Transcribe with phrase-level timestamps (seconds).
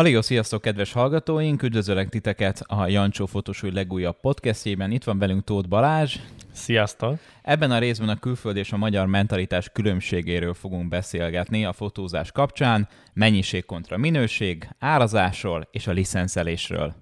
[0.00, 1.62] Haló, sziasztok, kedves hallgatóink!
[1.62, 4.90] Üdvözöllek titeket a Jancsó Fotosúly legújabb podcastjében.
[4.90, 6.16] Itt van velünk Tóth Balázs.
[6.52, 7.18] Sziasztok!
[7.42, 12.88] Ebben a részben a külföld és a magyar mentalitás különbségéről fogunk beszélgetni a fotózás kapcsán,
[13.12, 16.94] mennyiség kontra minőség, árazásról és a licenszelésről.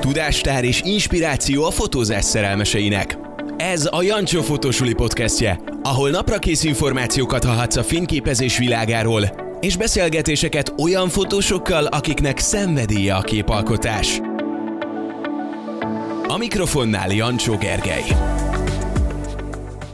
[0.00, 3.18] Tudástár és inspiráció a fotózás szerelmeseinek.
[3.56, 11.08] Ez a Jancsó Fotosuli podcastje, ahol naprakész információkat hallhatsz a fényképezés világáról, és beszélgetéseket olyan
[11.08, 14.20] fotósokkal, akiknek szenvedélye a képalkotás.
[16.28, 18.04] A mikrofonnál Jancsó Gergely.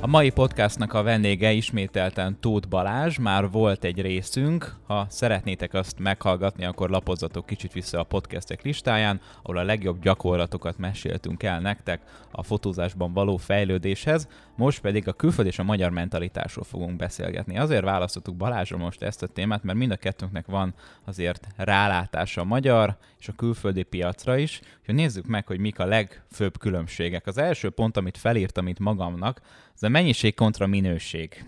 [0.01, 5.99] A mai podcastnak a vendége ismételten Tóth Balázs, már volt egy részünk, ha szeretnétek azt
[5.99, 12.01] meghallgatni, akkor lapozzatok kicsit vissza a podcastek listáján, ahol a legjobb gyakorlatokat meséltünk el nektek
[12.31, 17.59] a fotózásban való fejlődéshez, most pedig a külföld és a magyar mentalitásról fogunk beszélgetni.
[17.59, 20.75] Azért választottuk Balázsra most ezt a témát, mert mind a kettőnknek van
[21.05, 25.87] azért rálátása a magyar és a külföldi piacra is, hogy nézzük meg, hogy mik a
[25.87, 27.27] legfőbb különbségek.
[27.27, 29.41] Az első pont, amit felírtam itt magamnak,
[29.75, 31.45] az a mennyiség kontra minőség.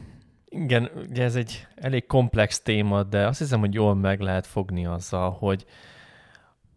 [0.48, 4.86] Igen, ugye ez egy elég komplex téma, de azt hiszem, hogy jól meg lehet fogni
[4.86, 5.66] azzal, hogy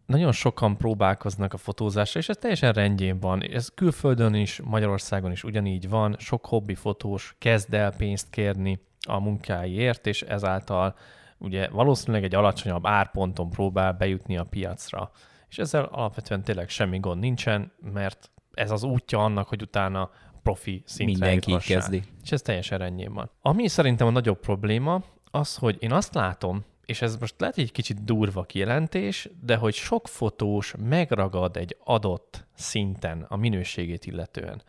[0.05, 3.44] nagyon sokan próbálkoznak a fotózásra, és ez teljesen rendjén van.
[3.44, 6.16] Ez külföldön is, Magyarországon is ugyanígy van.
[6.19, 10.95] Sok hobbi fotós kezd el pénzt kérni a munkáiért, és ezáltal
[11.38, 15.11] ugye valószínűleg egy alacsonyabb árponton próbál bejutni a piacra.
[15.49, 20.09] És ezzel alapvetően tényleg semmi gond nincsen, mert ez az útja annak, hogy utána
[20.44, 21.77] profi szintre Mindenki juthassál.
[21.77, 22.03] kezdi.
[22.23, 23.29] És ez teljesen rendjén van.
[23.41, 27.72] Ami szerintem a nagyobb probléma, az, hogy én azt látom, és ez most lehet egy
[27.72, 34.61] kicsit durva kijelentés, de hogy sok fotós megragad egy adott szinten a minőségét illetően.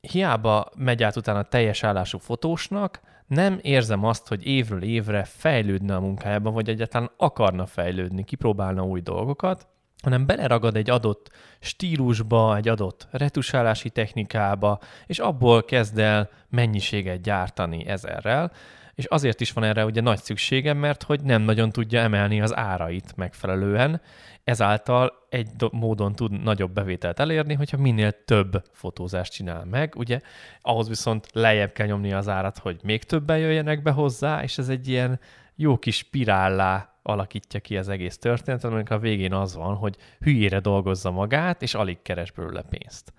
[0.00, 6.00] Hiába megy át utána teljes állású fotósnak, nem érzem azt, hogy évről évre fejlődne a
[6.00, 9.66] munkájában, vagy egyáltalán akarna fejlődni, kipróbálna új dolgokat,
[10.02, 17.86] hanem beleragad egy adott stílusba, egy adott retusálási technikába, és abból kezd el mennyiséget gyártani
[17.86, 18.52] ezerrel,
[18.94, 22.56] és azért is van erre ugye nagy szükségem, mert hogy nem nagyon tudja emelni az
[22.56, 24.00] árait megfelelően,
[24.44, 30.20] ezáltal egy do- módon tud nagyobb bevételt elérni, hogyha minél több fotózást csinál meg, ugye
[30.60, 34.68] ahhoz viszont lejjebb kell nyomni az árat, hogy még többen jöjjenek be hozzá, és ez
[34.68, 35.20] egy ilyen
[35.54, 40.60] jó kis spirállá alakítja ki az egész történetet, amikor a végén az van, hogy hülyére
[40.60, 43.12] dolgozza magát, és alig keres belőle pénzt.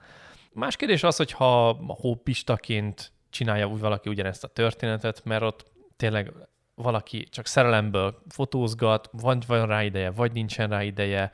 [0.53, 6.33] Más kérdés az, hogy ha hobbistaként csinálja úgy valaki ugyanezt a történetet, mert ott tényleg
[6.75, 11.31] valaki csak szerelemből fotózgat, vagy van rá ideje, vagy nincsen rá ideje.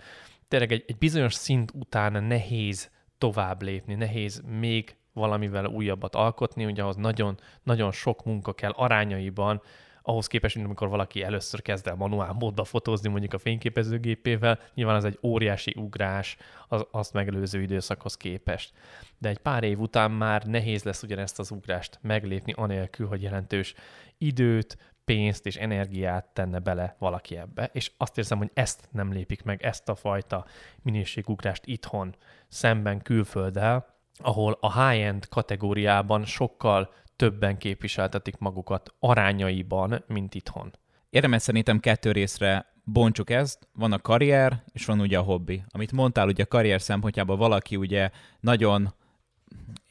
[0.47, 6.81] Tényleg egy, egy bizonyos szint után nehéz tovább lépni, nehéz még valamivel újabbat alkotni, ugye
[6.81, 9.61] ahhoz nagyon, nagyon sok munka kell arányaiban,
[10.11, 14.95] ahhoz képest, mint amikor valaki először kezd el manuál módba fotózni mondjuk a fényképezőgépével, nyilván
[14.95, 18.73] az egy óriási ugrás az azt megelőző időszakhoz képest.
[19.17, 23.73] De egy pár év után már nehéz lesz ugyanezt az ugrást meglépni, anélkül, hogy jelentős
[24.17, 29.43] időt, pénzt és energiát tenne bele valaki ebbe, és azt érzem, hogy ezt nem lépik
[29.43, 30.45] meg, ezt a fajta
[30.81, 32.15] minőségugrást itthon
[32.47, 40.71] szemben külfölddel, ahol a high-end kategóriában sokkal többen képviseltetik magukat arányaiban, mint itthon.
[41.09, 45.63] Érdemes szerintem kettő részre bontsuk ezt, van a karrier, és van ugye a hobbi.
[45.69, 48.09] Amit mondtál, ugye a karrier szempontjából valaki ugye
[48.39, 48.93] nagyon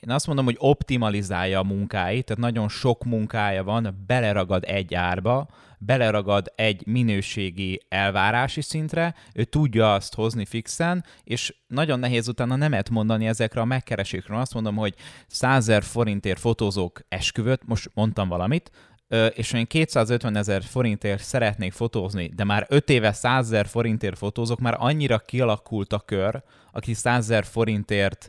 [0.01, 5.49] én azt mondom, hogy optimalizálja a munkáit, tehát nagyon sok munkája van, beleragad egy árba,
[5.79, 12.91] beleragad egy minőségi elvárási szintre, ő tudja azt hozni fixen, és nagyon nehéz utána nemet
[12.91, 14.39] mondani ezekre a megkeresékről.
[14.39, 14.95] Azt mondom, hogy
[15.27, 18.71] 100 forintért fotózók esküvőt, most mondtam valamit,
[19.35, 24.59] és én 250 ezer forintért szeretnék fotózni, de már 5 éve 100 ezer forintért fotózok,
[24.59, 28.29] már annyira kialakult a kör, aki 100 ezer forintért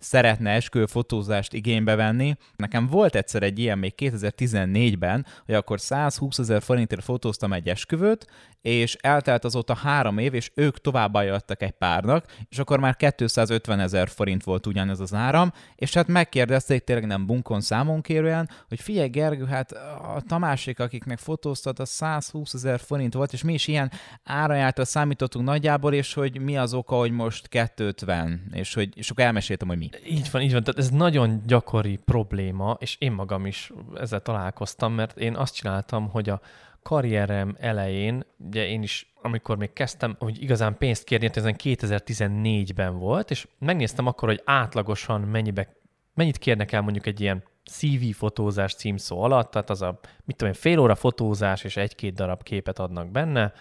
[0.00, 2.34] szeretne esküvőfotózást igénybe venni.
[2.56, 8.26] Nekem volt egyszer egy ilyen még 2014-ben, hogy akkor 120 ezer forintért fotóztam egy esküvőt,
[8.62, 13.80] és eltelt azóta három év, és ők tovább ajánlottak egy párnak, és akkor már 250
[13.80, 18.80] ezer forint volt ugyanez az áram, és hát megkérdezték tényleg nem bunkon számon kérően, hogy
[18.80, 23.66] figyelj Gergő, hát a Tamásék, akiknek fotóztat, a 120 ezer forint volt, és mi is
[23.66, 23.90] ilyen
[24.24, 29.24] árajától számítottunk nagyjából, és hogy mi az oka, hogy most 250, és, hogy, és akkor
[29.24, 29.88] elmeséltem, hogy mi.
[30.08, 30.62] Így van, így van.
[30.62, 36.08] Tehát ez nagyon gyakori probléma, és én magam is ezzel találkoztam, mert én azt csináltam,
[36.08, 36.40] hogy a
[36.82, 43.30] karrierem elején, ugye én is, amikor még kezdtem, hogy igazán pénzt kérni, ez 2014-ben volt,
[43.30, 45.76] és megnéztem akkor, hogy átlagosan mennyibe,
[46.14, 50.54] mennyit kérnek el mondjuk egy ilyen CV fotózás címszó alatt, tehát az a, mit tudom
[50.54, 53.52] én, fél óra fotózás és egy-két darab képet adnak benne,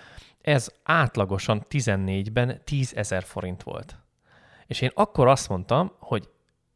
[0.42, 3.98] ez átlagosan 14-ben 10 ezer forint volt.
[4.68, 6.30] És én akkor azt mondtam, hogy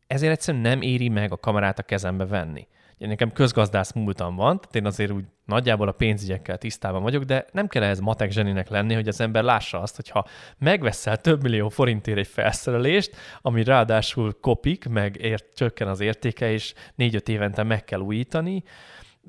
[0.07, 2.67] ezért egyszerűen nem éri meg a kamerát a kezembe venni.
[3.03, 7.45] Ugye nekem közgazdász múltam van, tehát én azért úgy nagyjából a pénzügyekkel tisztában vagyok, de
[7.51, 10.25] nem kell ehhez matek zseninek lenni, hogy az ember lássa azt, hogy ha
[10.57, 16.73] megveszel több millió forintért egy felszerelést, ami ráadásul kopik, meg ért, csökken az értéke, és
[16.95, 18.63] négy-öt évente meg kell újítani,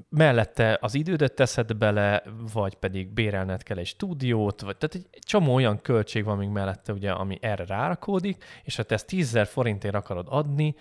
[0.09, 2.23] mellette az idődet teszed bele,
[2.53, 6.93] vagy pedig bérelned kell egy stúdiót, vagy tehát egy csomó olyan költség van még mellette,
[6.93, 10.75] ugye, ami erre rárakódik, és ha te ezt 10 forintért akarod adni,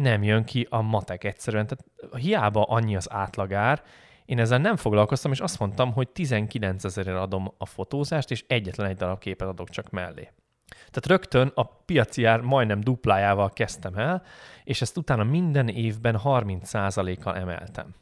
[0.00, 1.66] nem jön ki a matek egyszerűen.
[1.66, 3.82] Tehát hiába annyi az átlagár,
[4.24, 8.86] én ezzel nem foglalkoztam, és azt mondtam, hogy 19 ezerért adom a fotózást, és egyetlen
[8.86, 10.28] egy darab képet adok csak mellé.
[10.76, 14.22] Tehát rögtön a piaci ár majdnem duplájával kezdtem el,
[14.64, 17.94] és ezt utána minden évben 30%-kal emeltem.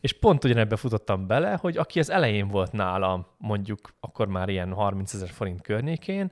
[0.00, 4.72] És pont ugyanebbe futottam bele, hogy aki az elején volt nálam, mondjuk akkor már ilyen
[4.72, 6.30] 30 ezer forint környékén,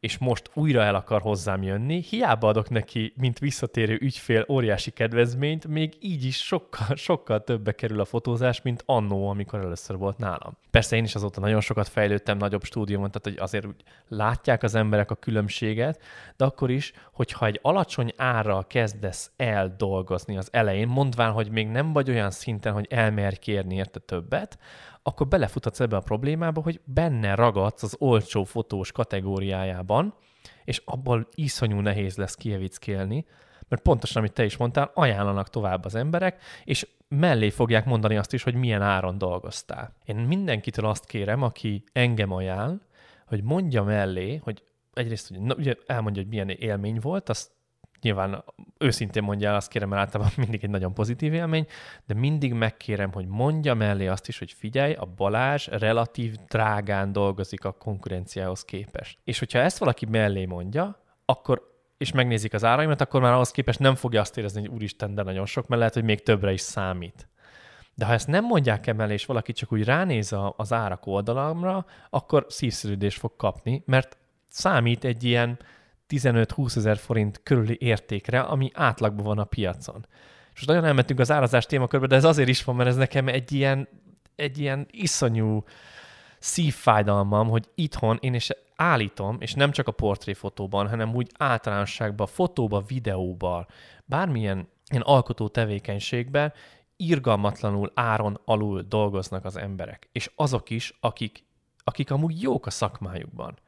[0.00, 5.66] és most újra el akar hozzám jönni, hiába adok neki, mint visszatérő ügyfél óriási kedvezményt,
[5.66, 10.56] még így is sokkal, sokkal többe kerül a fotózás, mint annó, amikor először volt nálam.
[10.70, 14.74] Persze én is azóta nagyon sokat fejlődtem nagyobb stúdióban, tehát hogy azért úgy látják az
[14.74, 16.02] emberek a különbséget,
[16.36, 21.68] de akkor is, hogyha egy alacsony árral kezdesz el dolgozni az elején, mondván, hogy még
[21.68, 24.58] nem vagy olyan szinten, hogy elmerj kérni érte többet,
[25.08, 30.14] akkor belefutatsz ebbe a problémába, hogy benne ragadsz az olcsó fotós kategóriájában,
[30.64, 33.26] és abból iszonyú nehéz lesz kievickélni,
[33.68, 38.32] mert pontosan, amit te is mondtál, ajánlanak tovább az emberek, és mellé fogják mondani azt
[38.32, 39.92] is, hogy milyen áron dolgoztál.
[40.04, 42.80] Én mindenkitől azt kérem, aki engem ajánl,
[43.26, 44.62] hogy mondja mellé, hogy
[44.92, 47.50] egyrészt hogy, na, ugye elmondja, hogy milyen élmény volt, azt
[48.02, 48.44] nyilván
[48.78, 51.66] őszintén mondja el, azt kérem, mert általában mindig egy nagyon pozitív élmény,
[52.06, 57.64] de mindig megkérem, hogy mondja mellé azt is, hogy figyelj, a Balázs relatív drágán dolgozik
[57.64, 59.18] a konkurenciához képest.
[59.24, 63.78] És hogyha ezt valaki mellé mondja, akkor és megnézik az áraimat, akkor már ahhoz képest
[63.78, 66.60] nem fogja azt érezni, hogy úristen, de nagyon sok, mert lehet, hogy még többre is
[66.60, 67.28] számít.
[67.94, 71.86] De ha ezt nem mondják el mellé, és valaki csak úgy ránéz az árak oldalamra,
[72.10, 74.18] akkor szívszerűdés fog kapni, mert
[74.48, 75.58] számít egy ilyen
[76.08, 80.06] 15-20 ezer forint körüli értékre, ami átlagban van a piacon.
[80.52, 83.28] És most nagyon elmentünk az árazás témakörbe, de ez azért is van, mert ez nekem
[83.28, 83.88] egy ilyen,
[84.36, 85.64] egy ilyen iszonyú
[86.38, 92.84] szívfájdalmam, hogy itthon én is állítom, és nem csak a portréfotóban, hanem úgy általánosságban, fotóban,
[92.88, 93.66] videóban,
[94.04, 96.52] bármilyen ilyen alkotó tevékenységben
[96.96, 100.08] irgalmatlanul áron alul dolgoznak az emberek.
[100.12, 101.44] És azok is, akik,
[101.84, 103.58] akik amúgy jók a szakmájukban.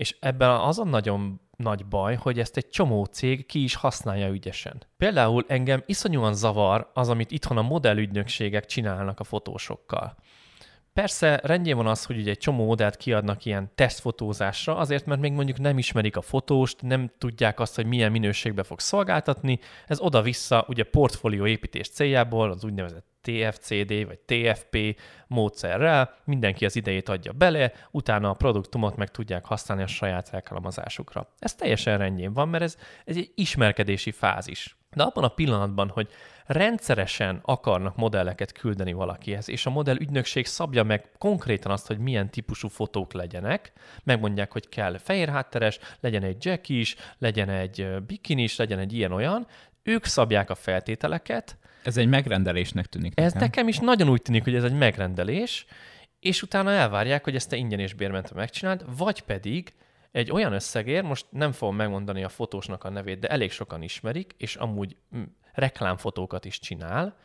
[0.00, 4.28] És ebben az a nagyon nagy baj, hogy ezt egy csomó cég ki is használja
[4.28, 4.82] ügyesen.
[4.96, 10.16] Például engem iszonyúan zavar az, amit itthon a modellügynökségek csinálnak a fotósokkal.
[10.92, 15.32] Persze rendjén van az, hogy ugye egy csomó modellt kiadnak ilyen tesztfotózásra, azért, mert még
[15.32, 19.58] mondjuk nem ismerik a fotóst, nem tudják azt, hogy milyen minőségbe fog szolgáltatni.
[19.86, 27.08] Ez oda-vissza ugye portfólió építés céljából, az úgynevezett TFCD vagy TFP módszerrel, mindenki az idejét
[27.08, 31.28] adja bele, utána a produktumot meg tudják használni a saját alkalmazásukra.
[31.38, 34.78] Ez teljesen rendjén van, mert ez, ez egy ismerkedési fázis.
[34.94, 36.08] De abban a pillanatban, hogy
[36.46, 42.30] rendszeresen akarnak modelleket küldeni valakihez, és a modell ügynökség szabja meg konkrétan azt, hogy milyen
[42.30, 43.72] típusú fotók legyenek,
[44.04, 48.92] megmondják, hogy kell fehér hátteres, legyen egy jack is, legyen egy bikini is, legyen egy
[48.92, 49.46] ilyen-olyan,
[49.82, 53.12] ők szabják a feltételeket, ez egy megrendelésnek tűnik.
[53.14, 53.40] Ez nekem.
[53.40, 55.66] nekem is nagyon úgy tűnik, hogy ez egy megrendelés,
[56.20, 59.72] és utána elvárják, hogy ezt te ingyen és bérmentve megcsináld, vagy pedig
[60.12, 64.34] egy olyan összegér, most nem fogom megmondani a fotósnak a nevét, de elég sokan ismerik,
[64.36, 65.22] és amúgy mm,
[65.52, 67.16] reklámfotókat is csinál,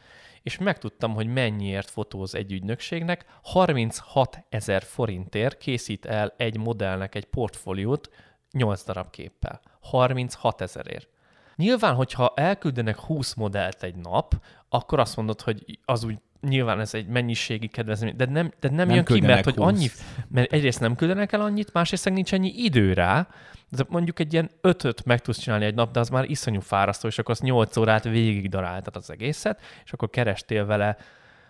[0.42, 7.26] és megtudtam, hogy mennyiért fotóz egy ügynökségnek, 36 ezer forintért készít el egy modellnek egy
[7.26, 8.10] portfóliót
[8.52, 9.62] 8 darab képpel.
[9.82, 11.10] 36 ezerért.
[11.56, 14.34] Nyilván, hogyha elküldenek 20 modellt egy nap,
[14.70, 18.88] akkor azt mondod, hogy az úgy nyilván ez egy mennyiségi kedvezmény, de nem, de nem,
[18.88, 19.56] nem jön ki, mert 20.
[19.56, 19.88] hogy annyi,
[20.28, 23.28] mert egyrészt nem küldenek el annyit, másrészt nincs annyi idő rá,
[23.70, 27.08] de mondjuk egy ilyen ötöt meg tudsz csinálni egy nap, de az már iszonyú fárasztó,
[27.08, 30.98] és akkor az 8 órát végig daráltad az egészet, és akkor kerestél vele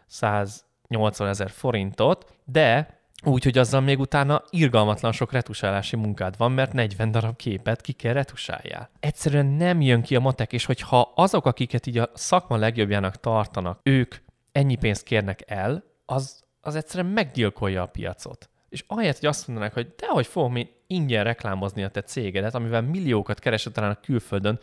[0.06, 6.74] 180 ezer forintot, de úgy, hogy azzal még utána irgalmatlan sok retusálási munkád van, mert
[6.74, 8.90] 40 darab képet ki kell retusáljál.
[9.00, 13.80] Egyszerűen nem jön ki a matek, és hogyha azok, akiket így a szakma legjobbjának tartanak,
[13.84, 14.16] ők
[14.52, 18.50] ennyi pénzt kérnek el, az, az egyszerűen meggyilkolja a piacot.
[18.70, 22.82] És ahelyett, hogy azt mondanak, hogy dehogy fogom én ingyen reklámozni a te cégedet, amivel
[22.82, 24.60] milliókat keresett talán a külföldön,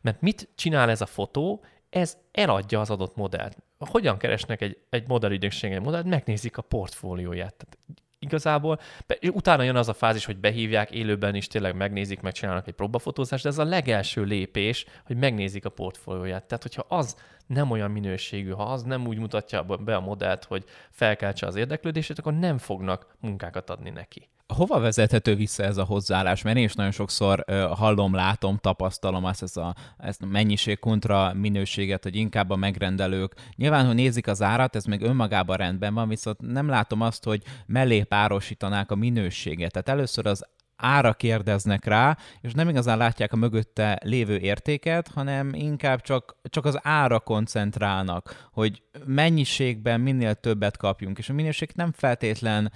[0.00, 1.64] mert mit csinál ez a fotó?
[1.92, 3.56] ez eladja az adott modellt.
[3.90, 6.06] Hogyan keresnek egy, egy modellügynökség egy modellt?
[6.06, 7.54] Megnézik a portfólióját.
[7.54, 7.78] Tehát
[8.18, 8.78] igazából,
[9.18, 13.42] és utána jön az a fázis, hogy behívják élőben is, tényleg megnézik, megcsinálnak egy próbafotózást,
[13.42, 16.44] de ez a legelső lépés, hogy megnézik a portfólióját.
[16.44, 20.64] Tehát, hogyha az nem olyan minőségű, ha az nem úgy mutatja be a modellt, hogy
[20.90, 24.28] felkeltse az érdeklődését, akkor nem fognak munkákat adni neki.
[24.52, 26.42] Hova vezethető vissza ez a hozzáállás?
[26.42, 31.32] Mert én is nagyon sokszor hallom, látom, tapasztalom azt, ezt a, ezt a mennyiség kontra
[31.34, 33.34] minőséget, hogy inkább a megrendelők.
[33.56, 37.42] Nyilván, hogy nézik az árat, ez meg önmagában rendben van, viszont nem látom azt, hogy
[37.66, 39.72] mellé párosítanák a minőséget.
[39.72, 45.54] Tehát először az ára kérdeznek rá, és nem igazán látják a mögötte lévő értéket, hanem
[45.54, 51.92] inkább csak, csak az ára koncentrálnak, hogy mennyiségben minél többet kapjunk, és a minőség nem
[51.92, 52.72] feltétlen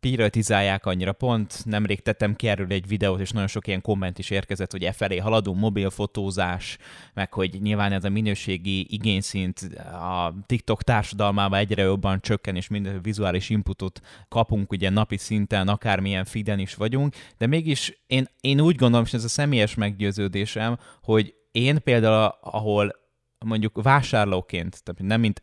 [0.00, 1.12] prioritizálják annyira.
[1.12, 4.84] Pont nemrég tettem ki erről egy videót, és nagyon sok ilyen komment is érkezett, hogy
[4.84, 6.78] e felé haladunk, mobilfotózás,
[7.14, 9.60] meg hogy nyilván ez a minőségi igényszint
[9.92, 16.24] a TikTok társadalmában egyre jobban csökken, és minden vizuális inputot kapunk ugye napi szinten, akármilyen
[16.24, 21.34] feeden is vagyunk, de mégis én, én úgy gondolom, és ez a személyes meggyőződésem, hogy
[21.52, 22.98] én például, ahol
[23.44, 25.40] mondjuk vásárlóként, tehát nem mint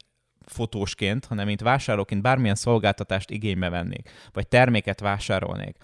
[0.50, 5.75] fotósként, hanem mint vásárlóként bármilyen szolgáltatást igénybe vennék, vagy terméket vásárolnék,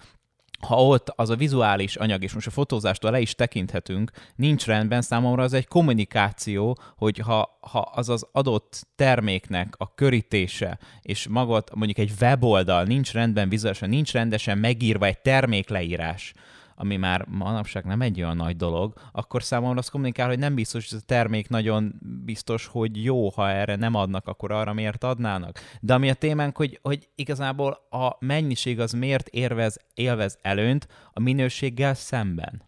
[0.64, 5.02] ha ott az a vizuális anyag, és most a fotózástól le is tekinthetünk, nincs rendben,
[5.02, 11.74] számomra az egy kommunikáció, hogy ha, ha az az adott terméknek a körítése, és magot
[11.74, 16.32] mondjuk egy weboldal nincs rendben vizuálisan, nincs rendesen megírva egy termékleírás,
[16.76, 20.88] ami már manapság nem egy olyan nagy dolog, akkor számomra azt kommunikál, hogy nem biztos,
[20.88, 25.04] hogy ez a termék nagyon biztos, hogy jó, ha erre nem adnak, akkor arra miért
[25.04, 25.60] adnának.
[25.80, 31.20] De ami a témánk, hogy, hogy igazából a mennyiség az miért érvez, élvez előnyt a
[31.20, 32.62] minőséggel szemben?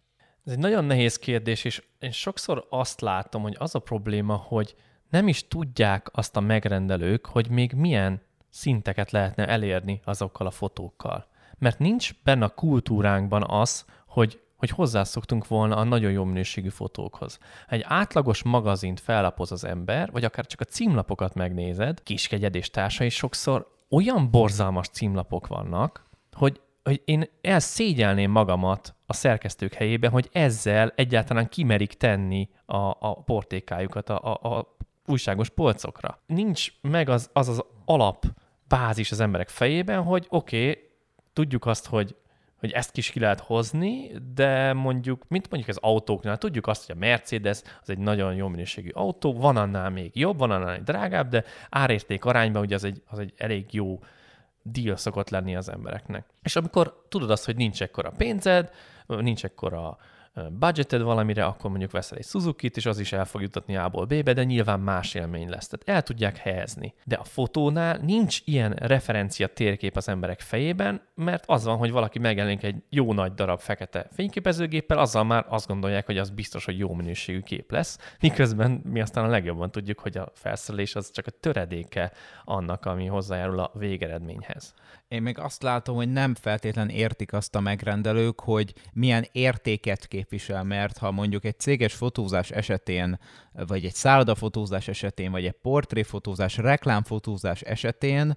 [0.44, 4.74] Ez egy nagyon nehéz kérdés, és én sokszor azt látom, hogy az a probléma, hogy
[5.10, 8.20] nem is tudják azt a megrendelők, hogy még milyen
[8.50, 11.26] szinteket lehetne elérni azokkal a fotókkal.
[11.58, 17.38] Mert nincs benne a kultúránkban az, hogy, hogy hozzászoktunk volna a nagyon jó minőségű fotókhoz.
[17.68, 23.08] Egy átlagos magazint fellapoz az ember, vagy akár csak a címlapokat megnézed, kiskegyed és társai
[23.08, 30.92] sokszor olyan borzalmas címlapok vannak, hogy hogy én elszégyelném magamat a szerkesztők helyében, hogy ezzel
[30.94, 36.18] egyáltalán kimerik tenni a, a portékájukat a, a, a újságos polcokra.
[36.26, 38.24] Nincs meg az az, az alap
[38.68, 40.85] bázis az emberek fejében, hogy oké, okay,
[41.36, 42.16] tudjuk azt, hogy
[42.58, 46.96] hogy ezt is ki lehet hozni, de mondjuk, mint mondjuk az autóknál, tudjuk azt, hogy
[46.96, 50.82] a Mercedes az egy nagyon jó minőségű autó, van annál még jobb, van annál egy
[50.82, 53.98] drágább, de árérték arányban ugye az egy, az egy elég jó
[54.62, 56.26] deal szokott lenni az embereknek.
[56.42, 58.70] És amikor tudod azt, hogy nincs ekkora pénzed,
[59.06, 59.98] nincs ekkora
[60.50, 64.32] budgeted valamire, akkor mondjuk veszel egy Suzuki-t, és az is el fog jutatni A-ból B-be,
[64.32, 65.68] de nyilván más élmény lesz.
[65.68, 66.94] Tehát el tudják helyezni.
[67.04, 72.18] De a fotónál nincs ilyen referencia térkép az emberek fejében, mert az van, hogy valaki
[72.18, 76.78] megjelenik egy jó nagy darab fekete fényképezőgéppel, azzal már azt gondolják, hogy az biztos, hogy
[76.78, 81.26] jó minőségű kép lesz, miközben mi aztán a legjobban tudjuk, hogy a felszerelés az csak
[81.26, 82.12] a töredéke
[82.44, 84.74] annak, ami hozzájárul a végeredményhez.
[85.08, 90.64] Én még azt látom, hogy nem feltétlen értik azt a megrendelők, hogy milyen értéket képvisel,
[90.64, 93.18] mert ha mondjuk egy céges fotózás esetén,
[93.52, 98.36] vagy egy szállodafotózás esetén, vagy egy portréfotózás, reklámfotózás esetén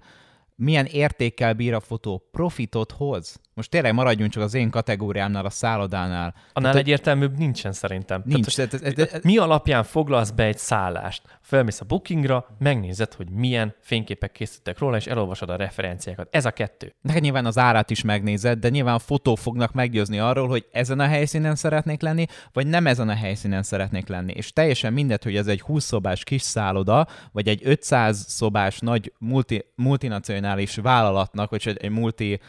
[0.54, 3.40] milyen értékkel bír a fotó, profitot hoz.
[3.60, 6.34] Most tényleg maradjunk csak az én kategóriámnál, a szállodánál.
[6.52, 8.22] Annál tehát, egyértelműbb nincsen szerintem.
[8.24, 8.54] Nincs.
[8.54, 11.22] Tehát, tehát, tehát, mi alapján foglalsz be egy szállást?
[11.40, 16.28] Felmész a bookingra, megnézed, hogy milyen fényképek készítettek róla, és elolvasod a referenciákat.
[16.30, 16.94] Ez a kettő.
[17.00, 21.00] Neked nyilván az árát is megnézed, de nyilván a fotók fognak meggyőzni arról, hogy ezen
[21.00, 24.32] a helyszínen szeretnék lenni, vagy nem ezen a helyszínen szeretnék lenni.
[24.32, 29.12] És teljesen mindegy, hogy ez egy 20 szobás kis szálloda, vagy egy 500 szobás nagy
[29.18, 32.40] multi, multinacionális vállalatnak, vagy egy multi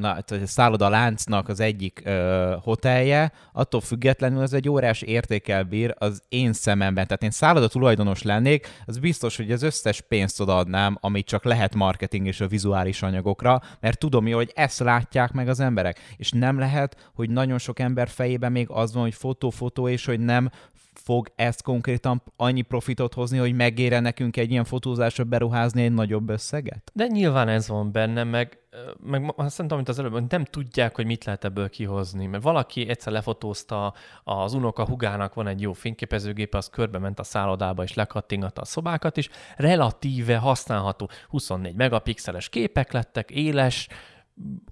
[0.00, 5.94] na, a szálloda láncnak az egyik uh, hotelje, attól függetlenül ez egy órás értékel bír
[5.98, 7.06] az én szememben.
[7.06, 11.74] Tehát én szálloda tulajdonos lennék, az biztos, hogy az összes pénzt odaadnám, amit csak lehet
[11.74, 16.00] marketing és a vizuális anyagokra, mert tudom jó, hogy ezt látják meg az emberek.
[16.16, 20.20] És nem lehet, hogy nagyon sok ember fejében még az van, hogy fotó-fotó, és hogy
[20.20, 20.50] nem
[20.92, 26.28] fog ezt konkrétan annyi profitot hozni, hogy megére nekünk egy ilyen fotózásra beruházni egy nagyobb
[26.28, 26.90] összeget?
[26.94, 28.58] De nyilván ez van benne, meg,
[29.02, 32.88] meg azt mondtam, mint az előbb, nem tudják, hogy mit lehet ebből kihozni, mert valaki
[32.88, 33.94] egyszer lefotózta
[34.24, 38.64] az unoka hugának van egy jó fényképezőgép, az körbe ment a szállodába és lekattingatta a
[38.64, 43.88] szobákat is, relatíve használható 24 megapixeles képek lettek, éles,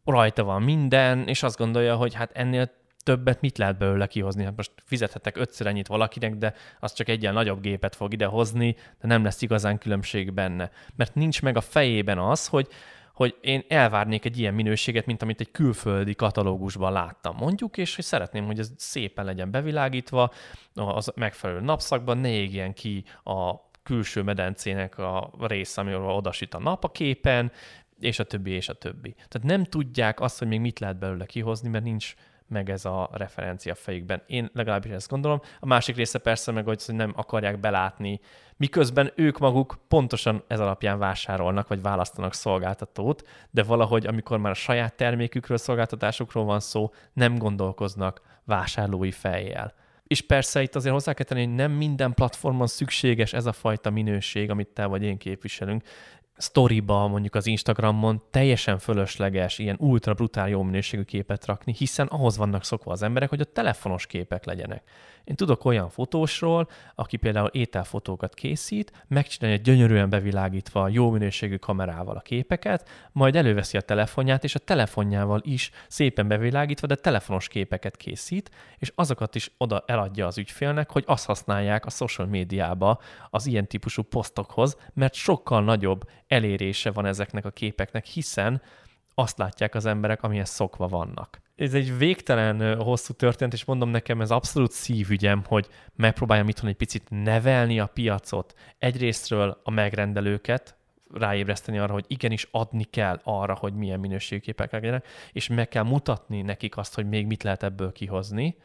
[0.05, 2.71] rajta van minden, és azt gondolja, hogy hát ennél
[3.03, 4.45] többet mit lehet belőle kihozni?
[4.45, 9.07] Hát most fizethetek ötször ennyit valakinek, de az csak egyen nagyobb gépet fog idehozni, de
[9.07, 10.71] nem lesz igazán különbség benne.
[10.97, 12.69] Mert nincs meg a fejében az, hogy
[13.15, 18.05] hogy én elvárnék egy ilyen minőséget, mint amit egy külföldi katalógusban láttam, mondjuk, és hogy
[18.05, 20.33] szeretném, hogy ez szépen legyen bevilágítva,
[20.75, 26.85] az megfelelő napszakban, ne égjen ki a külső medencének a része, amiről odasüt a nap
[26.85, 27.53] a képen,
[28.01, 29.13] és a többi, és a többi.
[29.13, 32.15] Tehát nem tudják azt, hogy még mit lehet belőle kihozni, mert nincs
[32.51, 34.23] meg ez a referencia fejükben.
[34.27, 35.41] Én legalábbis ezt gondolom.
[35.61, 38.21] A másik része persze meg, hogy nem akarják belátni,
[38.57, 44.55] miközben ők maguk pontosan ez alapján vásárolnak, vagy választanak szolgáltatót, de valahogy, amikor már a
[44.55, 49.75] saját termékükről, szolgáltatásukról van szó, nem gondolkoznak vásárlói fejjel.
[50.05, 53.91] És persze itt azért hozzá kell tenni, hogy nem minden platformon szükséges ez a fajta
[53.91, 55.83] minőség, amit te vagy én képviselünk
[56.41, 62.37] sztoriba, mondjuk az Instagramon teljesen fölösleges, ilyen ultra brutál jó minőségű képet rakni, hiszen ahhoz
[62.37, 64.83] vannak szokva az emberek, hogy a telefonos képek legyenek.
[65.25, 72.21] Én tudok olyan fotósról, aki például ételfotókat készít, megcsinálja gyönyörűen bevilágítva jó minőségű kamerával a
[72.21, 78.51] képeket, majd előveszi a telefonját, és a telefonjával is szépen bevilágítva, de telefonos képeket készít,
[78.79, 83.67] és azokat is oda eladja az ügyfélnek, hogy azt használják a social médiába az ilyen
[83.67, 88.63] típusú posztokhoz, mert sokkal nagyobb elérése van ezeknek a képeknek, hiszen
[89.15, 94.21] azt látják az emberek, amihez szokva vannak ez egy végtelen hosszú történet, és mondom nekem,
[94.21, 98.55] ez abszolút szívügyem, hogy megpróbáljam itthon egy picit nevelni a piacot.
[98.79, 100.75] Egyrésztről a megrendelőket,
[101.15, 105.83] ráébreszteni arra, hogy igenis adni kell arra, hogy milyen minőségű képek legyenek, és meg kell
[105.83, 108.57] mutatni nekik azt, hogy még mit lehet ebből kihozni.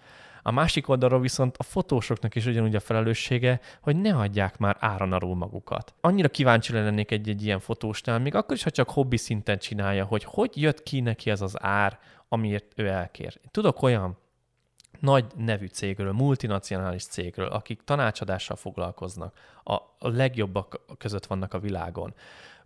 [0.47, 5.13] A másik oldalról viszont a fotósoknak is ugyanúgy a felelőssége, hogy ne hagyják már áron
[5.13, 5.93] alul magukat.
[6.01, 10.23] Annyira kíváncsi lennék egy-egy ilyen fotósnál, még akkor is, ha csak hobbi szinten csinálja, hogy
[10.23, 11.99] hogy jött ki neki ez az ár,
[12.29, 13.39] amiért ő elkér.
[13.51, 14.17] Tudok olyan
[14.99, 22.13] nagy nevű cégről, multinacionális cégről, akik tanácsadással foglalkoznak, a legjobbak között vannak a világon,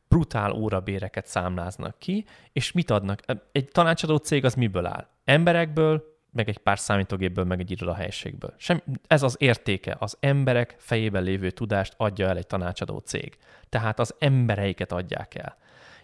[0.08, 3.22] brutál órabéreket számláznak ki, és mit adnak?
[3.52, 5.08] Egy tanácsadó cég az miből áll?
[5.24, 8.54] Emberekből, meg egy pár számítógépből, meg egy irodahelyiségből.
[8.58, 13.38] Sem, ez az értéke, az emberek fejében lévő tudást adja el egy tanácsadó cég.
[13.70, 15.58] Tehát az embereiket adják el.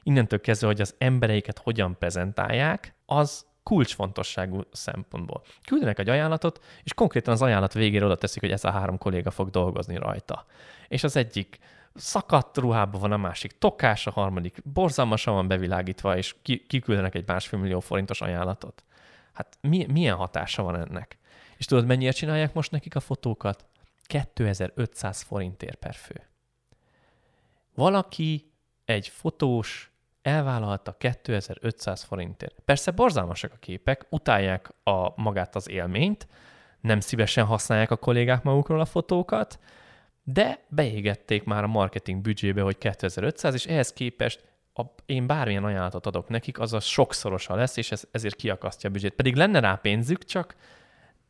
[0.04, 5.44] Innentől kezdve, hogy az embereiket hogyan prezentálják, az kulcsfontosságú szempontból.
[5.66, 9.32] Küldenek egy ajánlatot, és konkrétan az ajánlat végére oda teszik, hogy ez a három kolléga
[9.32, 10.46] fog dolgozni rajta.
[10.88, 11.60] És az egyik
[11.96, 16.36] szakadt ruhában van, a másik tokás, a harmadik borzalmasan van bevilágítva, és
[16.68, 18.84] kiküldenek egy másfél millió forintos ajánlatot.
[19.36, 21.18] Hát mi, milyen hatása van ennek?
[21.58, 23.66] És tudod, mennyire csinálják most nekik a fotókat?
[24.04, 26.22] 2500 forintért per fő.
[27.76, 28.52] Valaki,
[28.86, 32.60] egy fotós elvállalta 2500 forintért.
[32.66, 36.28] Persze borzalmasak a képek, utálják a magát az élményt,
[36.82, 39.60] nem szívesen használják a kollégák magukról a fotókat,
[40.24, 44.44] de beégették már a marketing büdzsébe, hogy 2500, és ehhez képest
[44.78, 48.92] a, én bármilyen ajánlatot adok nekik, az a sokszorosa lesz, és ez, ezért kiakasztja a
[48.92, 49.14] büdzsét.
[49.14, 50.56] Pedig lenne rá pénzük, csak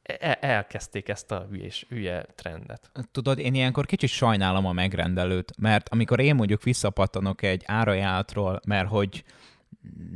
[0.04, 2.92] e, elkezdték ezt a hülyés, hülye trendet.
[3.12, 8.88] Tudod, én ilyenkor kicsit sajnálom a megrendelőt, mert amikor én mondjuk visszapattanok egy árajánlatról, mert
[8.88, 9.24] hogy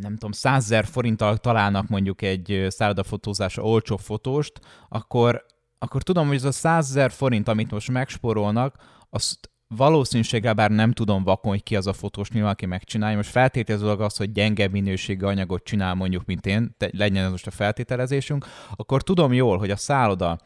[0.01, 5.45] nem tudom, százezer forinttal találnak mondjuk egy szállodafotózásra olcsó fotóst, akkor,
[5.79, 8.75] akkor tudom, hogy ez a százezer forint, amit most megspórolnak,
[9.09, 13.15] azt valószínűséggel, bár nem tudom vakon, hogy ki az a fotós, nyilván aki megcsinálja.
[13.15, 17.47] Most feltételezőleg az, hogy gyenge minőségű anyagot csinál mondjuk, mint én, te, legyen ez most
[17.47, 20.38] a feltételezésünk, akkor tudom jól, hogy a szálloda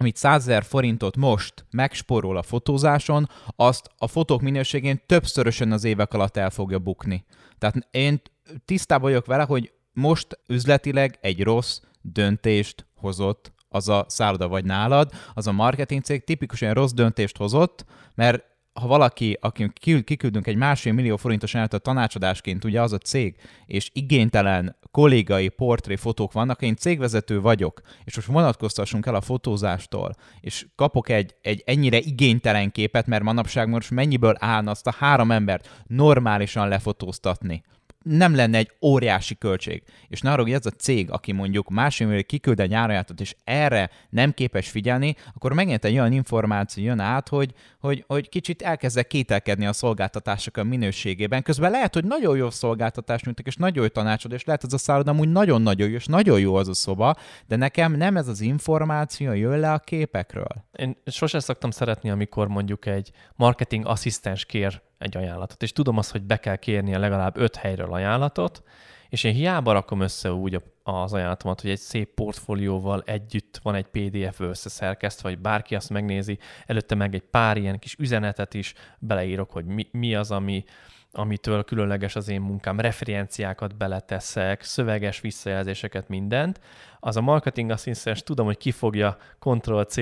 [0.00, 6.14] amit 100 000 forintot most megsporol a fotózáson, azt a fotók minőségén többszörösen az évek
[6.14, 7.24] alatt el fogja bukni.
[7.58, 8.20] Tehát én
[8.64, 15.12] tisztában vagyok vele, hogy most üzletileg egy rossz döntést hozott az a szálloda vagy nálad,
[15.34, 19.72] az a marketing cég tipikusan rossz döntést hozott, mert ha valaki, aki
[20.04, 25.96] kiküldünk egy másfél millió forintos ajánlatot tanácsadásként, ugye az a cég, és igénytelen kollégai portré
[25.96, 31.62] fotók vannak, én cégvezető vagyok, és most vonatkoztassunk el a fotózástól, és kapok egy, egy
[31.66, 37.62] ennyire igénytelen képet, mert manapság most mennyiből állna azt a három embert normálisan lefotóztatni
[38.04, 39.82] nem lenne egy óriási költség.
[40.08, 43.90] És ne hogy ez a cég, aki mondjuk másfél millió kiküld egy árajátot, és erre
[44.10, 49.06] nem képes figyelni, akkor megint egy olyan információ jön át, hogy, hogy, hogy kicsit elkezdek
[49.06, 51.42] kételkedni a szolgáltatások a minőségében.
[51.42, 54.78] Közben lehet, hogy nagyon jó szolgáltatást nyújtak, és nagyon jó tanácsod, és lehet, az a
[54.78, 57.14] szálloda amúgy nagyon-nagyon jó, és nagyon jó az a szoba,
[57.46, 60.64] de nekem nem ez az információ jön le a képekről.
[60.72, 66.10] Én sosem szoktam szeretni, amikor mondjuk egy marketing asszisztens kér egy ajánlatot, és tudom azt,
[66.10, 68.62] hogy be kell kérnie legalább öt helyről ajánlatot,
[69.08, 73.86] és én hiába rakom össze úgy az ajánlatomat, hogy egy szép portfólióval együtt van egy
[73.86, 79.50] PDF összeszerkesztve, vagy bárki azt megnézi, előtte meg egy pár ilyen kis üzenetet is beleírok,
[79.50, 80.64] hogy mi, mi az, ami,
[81.12, 86.60] amitől különleges az én munkám, referenciákat beleteszek, szöveges visszajelzéseket, mindent,
[87.00, 89.96] az a marketing asszisztens tudom, hogy ki fogja ctrl c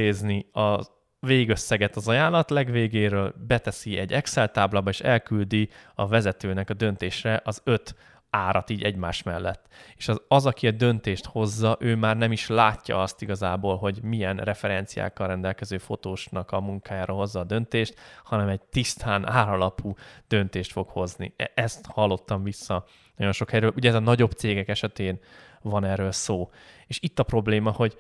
[0.53, 0.96] a
[1.27, 7.61] végösszeget az ajánlat legvégéről, beteszi egy Excel táblába, és elküldi a vezetőnek a döntésre az
[7.65, 7.95] öt
[8.31, 9.67] árat így egymás mellett.
[9.97, 14.03] És az, az, aki a döntést hozza, ő már nem is látja azt igazából, hogy
[14.03, 19.95] milyen referenciákkal rendelkező fotósnak a munkájára hozza a döntést, hanem egy tisztán áralapú
[20.29, 21.35] döntést fog hozni.
[21.37, 22.85] E, ezt hallottam vissza
[23.17, 23.73] nagyon sok helyről.
[23.77, 25.19] Ugye ez a nagyobb cégek esetén
[25.63, 26.51] van erről szó.
[26.87, 27.97] És itt a probléma, hogy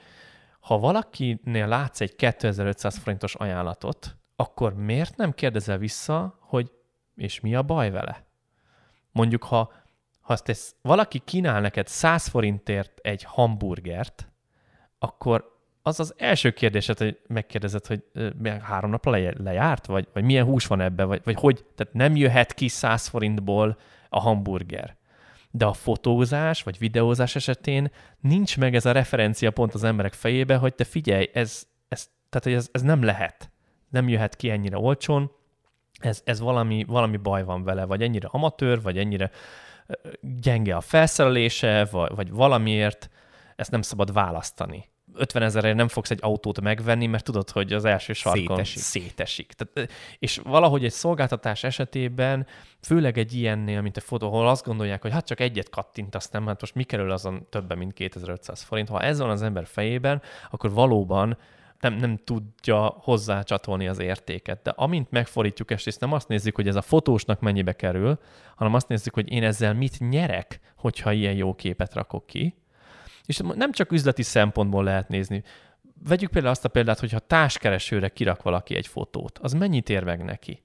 [0.66, 6.70] ha valakinél látsz egy 2500 forintos ajánlatot, akkor miért nem kérdezel vissza, hogy
[7.14, 8.24] és mi a baj vele?
[9.12, 9.72] Mondjuk, ha
[10.20, 14.32] ha azt ez, valaki kínál neked 100 forintért egy hamburgert,
[14.98, 18.04] akkor az az első kérdésed, hogy megkérdezed, hogy
[18.62, 22.54] három le, lejárt, vagy, vagy milyen hús van ebben, vagy, vagy hogy, tehát nem jöhet
[22.54, 24.96] ki 100 forintból a hamburger.
[25.50, 30.56] De a fotózás vagy videózás esetén nincs meg ez a referencia pont az emberek fejébe,
[30.56, 33.50] hogy te figyelj, ez, ez, tehát, hogy ez, ez nem lehet.
[33.88, 35.30] Nem jöhet ki ennyire olcsón,
[35.98, 39.30] ez, ez valami, valami baj van vele, vagy ennyire amatőr, vagy ennyire
[40.20, 43.10] gyenge a felszerelése, vagy, vagy valamiért,
[43.56, 44.88] ezt nem szabad választani.
[45.16, 48.82] 50 ezerért nem fogsz egy autót megvenni, mert tudod, hogy az első sarkon szétesik.
[48.82, 49.52] szétesik.
[49.52, 52.46] Tehát, és valahogy egy szolgáltatás esetében,
[52.80, 56.46] főleg egy ilyennél, mint a fotó, ahol azt gondolják, hogy hát csak egyet kattintasz, nem,
[56.46, 58.88] hát most mi kerül azon többen, mint 2500 forint.
[58.88, 61.38] Ha ez van az ember fejében, akkor valóban
[61.80, 64.62] nem, nem tudja hozzácsatolni az értéket.
[64.62, 68.18] De amint megfordítjuk ezt, és nem azt nézzük, hogy ez a fotósnak mennyibe kerül,
[68.56, 72.54] hanem azt nézzük, hogy én ezzel mit nyerek, hogyha ilyen jó képet rakok ki.
[73.26, 75.42] És nem csak üzleti szempontból lehet nézni.
[76.08, 80.24] Vegyük például azt a példát, hogyha társkeresőre kirak valaki egy fotót, az mennyit ér meg
[80.24, 80.64] neki?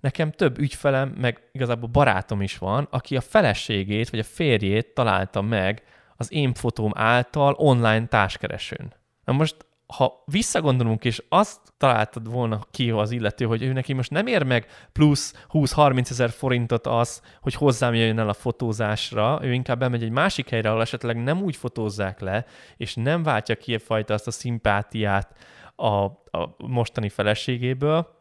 [0.00, 5.40] Nekem több ügyfelem, meg igazából barátom is van, aki a feleségét vagy a férjét találta
[5.40, 5.82] meg
[6.16, 8.92] az én fotóm által online társkeresőn.
[9.24, 9.56] Na most
[9.96, 14.42] ha visszagondolunk, és azt találtad volna ki az illető, hogy ő neki most nem ér
[14.42, 20.02] meg plusz 20-30 ezer forintot az, hogy hozzám jöjjön el a fotózásra, ő inkább bemegy
[20.02, 22.44] egy másik helyre, ahol esetleg nem úgy fotózzák le,
[22.76, 25.36] és nem váltja ki fajta azt a szimpátiát
[25.76, 26.04] a,
[26.38, 28.20] a mostani feleségéből,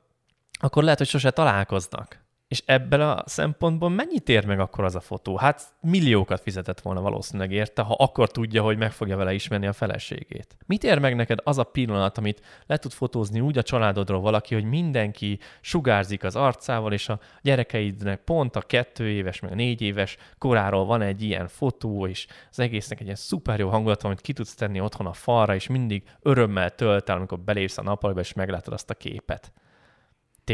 [0.60, 2.20] akkor lehet, hogy sose találkoznak.
[2.52, 5.38] És ebből a szempontból mennyit ér meg akkor az a fotó?
[5.38, 9.74] Hát milliókat fizetett volna valószínűleg érte, ha akkor tudja, hogy meg fogja vele ismerni a
[9.74, 10.56] feleségét.
[10.66, 14.54] Mit ér meg neked az a pillanat, amit le tud fotózni úgy a családodról valaki,
[14.54, 19.82] hogy mindenki sugárzik az arcával, és a gyerekeidnek pont a kettő éves, meg a négy
[19.82, 24.22] éves koráról van egy ilyen fotó, és az egésznek egy ilyen szuper jó hangulat, amit
[24.22, 28.20] ki tudsz tenni otthon a falra, és mindig örömmel tölt el, amikor belépsz a nappalba,
[28.20, 29.52] és meglátod azt a képet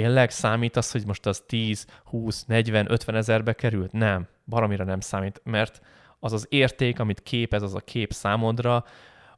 [0.01, 3.91] tényleg számít az, hogy most az 10, 20, 40, 50 ezerbe került?
[3.91, 5.81] Nem, baromira nem számít, mert
[6.19, 8.85] az az érték, amit képez az a kép számodra,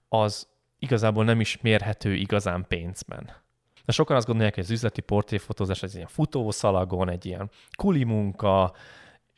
[0.09, 0.47] az
[0.79, 3.31] igazából nem is mérhető igazán pénzben.
[3.85, 8.73] De sokan azt gondolják, hogy az üzleti portréfotózás egy ilyen futószalagon, egy ilyen kuli munka,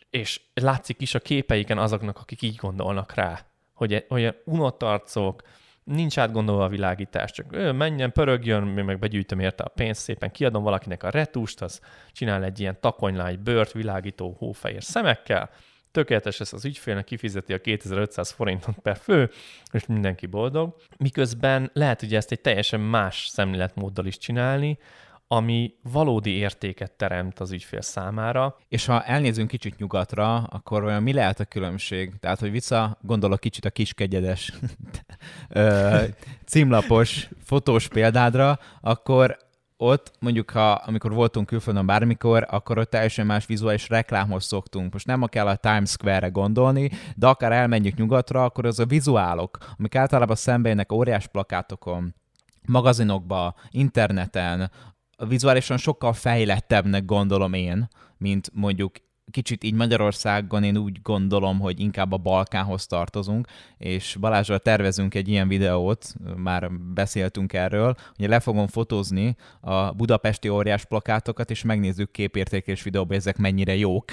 [0.09, 5.41] és látszik is a képeiken azoknak, akik így gondolnak rá, hogy olyan unott arcok,
[5.91, 10.31] nincs átgondolva a világítás, csak ő menjen, pörögjön, mi meg begyűjtöm érte a pénzt, szépen
[10.31, 15.49] kiadom valakinek a retust, az csinál egy ilyen takonylány bört világító hófehér szemekkel,
[15.91, 19.29] tökéletes ez az ügyfélnek, kifizeti a 2500 forintot per fő,
[19.71, 20.75] és mindenki boldog.
[20.97, 24.77] Miközben lehet ugye ezt egy teljesen más szemléletmóddal is csinálni,
[25.33, 28.57] ami valódi értéket teremt az ügyfél számára.
[28.67, 32.13] És ha elnézünk kicsit nyugatra, akkor olyan mi lehet a különbség?
[32.19, 34.53] Tehát, hogy vissza gondolok kicsit a kiskegyedes
[36.51, 39.37] címlapos fotós példádra, akkor
[39.77, 44.93] ott mondjuk, ha amikor voltunk külföldön bármikor, akkor ott teljesen más vizuális reklámhoz szoktunk.
[44.93, 49.57] Most nem kell a Times Square-re gondolni, de akár elmenjük nyugatra, akkor az a vizuálok,
[49.77, 52.15] amik általában szembe óriás plakátokon,
[52.65, 54.71] magazinokba, interneten,
[55.27, 58.95] vizuálisan sokkal fejlettebbnek gondolom én, mint mondjuk
[59.31, 65.27] kicsit így Magyarországon én úgy gondolom, hogy inkább a Balkánhoz tartozunk, és Balázsral tervezünk egy
[65.27, 72.11] ilyen videót, már beszéltünk erről, hogy le fogom fotózni a budapesti óriás plakátokat, és megnézzük
[72.11, 74.11] képértékés videóban, ezek mennyire jók.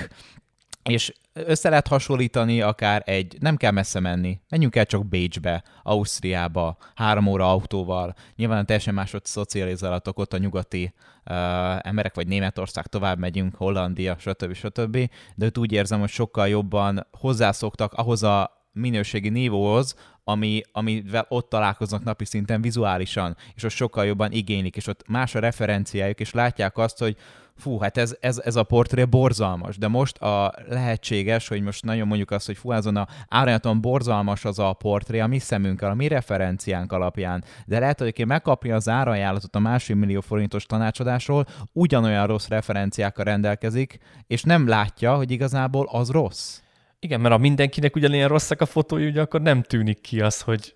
[0.82, 6.76] És össze lehet hasonlítani akár egy, nem kell messze menni, menjünk el csak Bécsbe, Ausztriába,
[6.94, 10.94] három óra autóval, nyilván teljesen másod szocializálatok ott a nyugati
[11.30, 14.54] uh, emberek, vagy Németország, tovább megyünk, Hollandia, stb.
[14.54, 15.10] stb.
[15.34, 21.48] De ott úgy érzem, hogy sokkal jobban hozzászoktak ahhoz a minőségi nívóhoz, ami, amivel ott
[21.48, 26.32] találkoznak napi szinten vizuálisan, és ott sokkal jobban igénylik, és ott más a referenciájuk, és
[26.32, 27.16] látják azt, hogy
[27.58, 32.06] fú, hát ez, ez, ez a portré borzalmas, de most a lehetséges, hogy most nagyon
[32.06, 35.94] mondjuk azt, hogy fú, azon a árnyaton borzalmas az a portré a mi szemünkkel, a
[35.94, 41.46] mi referenciánk alapján, de lehet, hogy aki megkapja az árajánlatot a másfél millió forintos tanácsadásról,
[41.72, 46.60] ugyanolyan rossz referenciákkal rendelkezik, és nem látja, hogy igazából az rossz.
[47.00, 50.74] Igen, mert ha mindenkinek ugyanilyen rosszak a fotói, ugye akkor nem tűnik ki az, hogy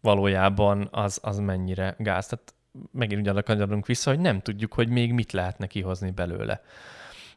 [0.00, 2.26] valójában az, az mennyire gáz.
[2.26, 2.54] Tehát
[2.92, 6.60] megint ugyanarra kanyarodunk vissza, hogy nem tudjuk, hogy még mit lehetne kihozni belőle.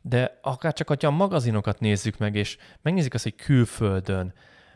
[0.01, 4.33] De akár csak, hogyha a magazinokat nézzük meg, és megnézzük azt, hogy külföldön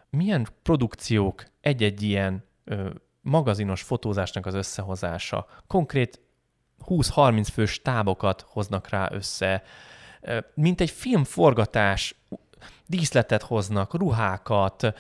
[0.10, 2.90] milyen produkciók egy-egy ilyen ö,
[3.22, 6.22] magazinos fotózásnak az összehozása, konkrét
[6.86, 9.64] 20-30 fős tábokat hoznak rá össze,
[10.54, 12.16] mint egy filmforgatás,
[12.86, 14.94] díszletet hoznak, ruhákat,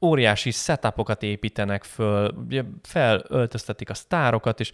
[0.00, 2.46] óriási setupokat építenek föl,
[2.82, 4.72] felöltöztetik a sztárokat, és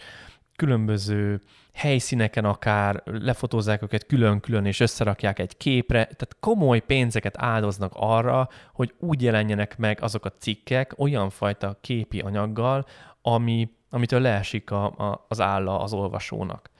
[0.56, 1.40] különböző
[1.72, 8.94] helyszíneken akár lefotózzák őket külön-külön, és összerakják egy képre, tehát komoly pénzeket áldoznak arra, hogy
[8.98, 12.86] úgy jelenjenek meg azok a cikkek olyan fajta képi anyaggal,
[13.22, 16.70] ami, amitől leesik a, a, az álla az olvasónak.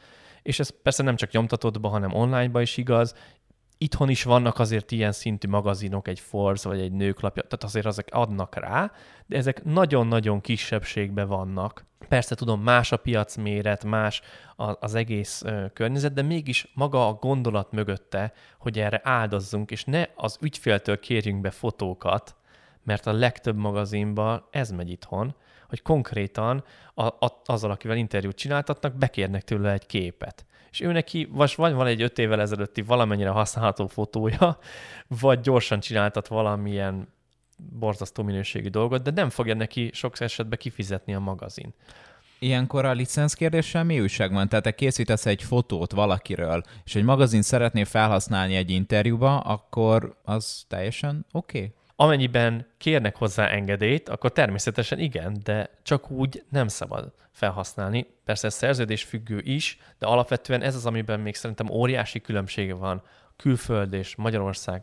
[0.43, 3.15] És ez persze nem csak nyomtatottban, hanem online-ba is igaz,
[3.79, 8.07] itthon is vannak azért ilyen szintű magazinok, egy Force vagy egy nőklapja, tehát azért azok
[8.11, 8.93] adnak rá,
[9.27, 11.85] de ezek nagyon-nagyon kisebbségben vannak.
[12.09, 14.23] Persze tudom, más a piacméret, más
[14.57, 20.39] az egész környezet, de mégis maga a gondolat mögötte, hogy erre áldozzunk, és ne az
[20.41, 22.37] ügyféltől kérjünk be fotókat,
[22.83, 25.35] mert a legtöbb magazinban ez megy itthon,
[25.69, 31.29] hogy konkrétan a, a, azzal, akivel interjút csináltatnak, bekérnek tőle egy képet és ő neki
[31.33, 34.59] vagy van egy öt évvel ezelőtti valamennyire használható fotója,
[35.21, 37.09] vagy gyorsan csináltat valamilyen
[37.57, 41.75] borzasztó minőségű dolgot, de nem fogja neki sok esetben kifizetni a magazin.
[42.39, 44.49] Ilyenkor a licenc kérdéssel mi újság van?
[44.49, 50.65] Tehát te készítesz egy fotót valakiről, és egy magazin szeretné felhasználni egy interjúba, akkor az
[50.69, 51.59] teljesen oké?
[51.59, 51.73] Okay?
[51.99, 58.07] Amennyiben kérnek hozzá engedélyt, akkor természetesen igen, de csak úgy nem szabad felhasználni.
[58.25, 63.03] Persze ez szerződés függő is, de alapvetően ez az, amiben még szerintem óriási különbsége van
[63.37, 64.83] külföld és Magyarország,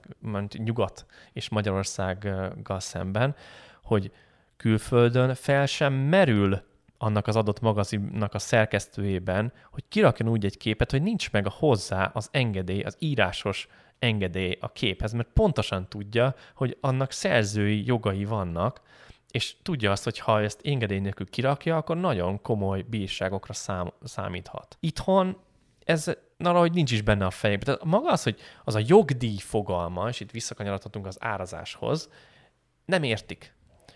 [0.54, 3.36] nyugat és Magyarországgal szemben,
[3.84, 4.12] hogy
[4.58, 6.62] külföldön fel sem merül
[6.98, 11.54] annak az adott magazinnak a szerkesztőjében, hogy kirakjon úgy egy képet, hogy nincs meg a
[11.58, 13.68] hozzá az engedély, az írásos
[14.04, 18.82] engedély a képhez, mert pontosan tudja, hogy annak szerzői jogai vannak,
[19.32, 24.78] és tudja azt, hogy ha ezt engedély nélkül kirakja, akkor nagyon komoly bírságokra szám, számíthat.
[24.80, 25.38] Itthon
[25.86, 27.66] ez valahogy nincs is benne a fejében.
[27.66, 32.10] Tehát maga az, hogy az a jogdíj fogalma, és itt visszakanyarodhatunk az árazáshoz,
[32.86, 33.54] nem értik.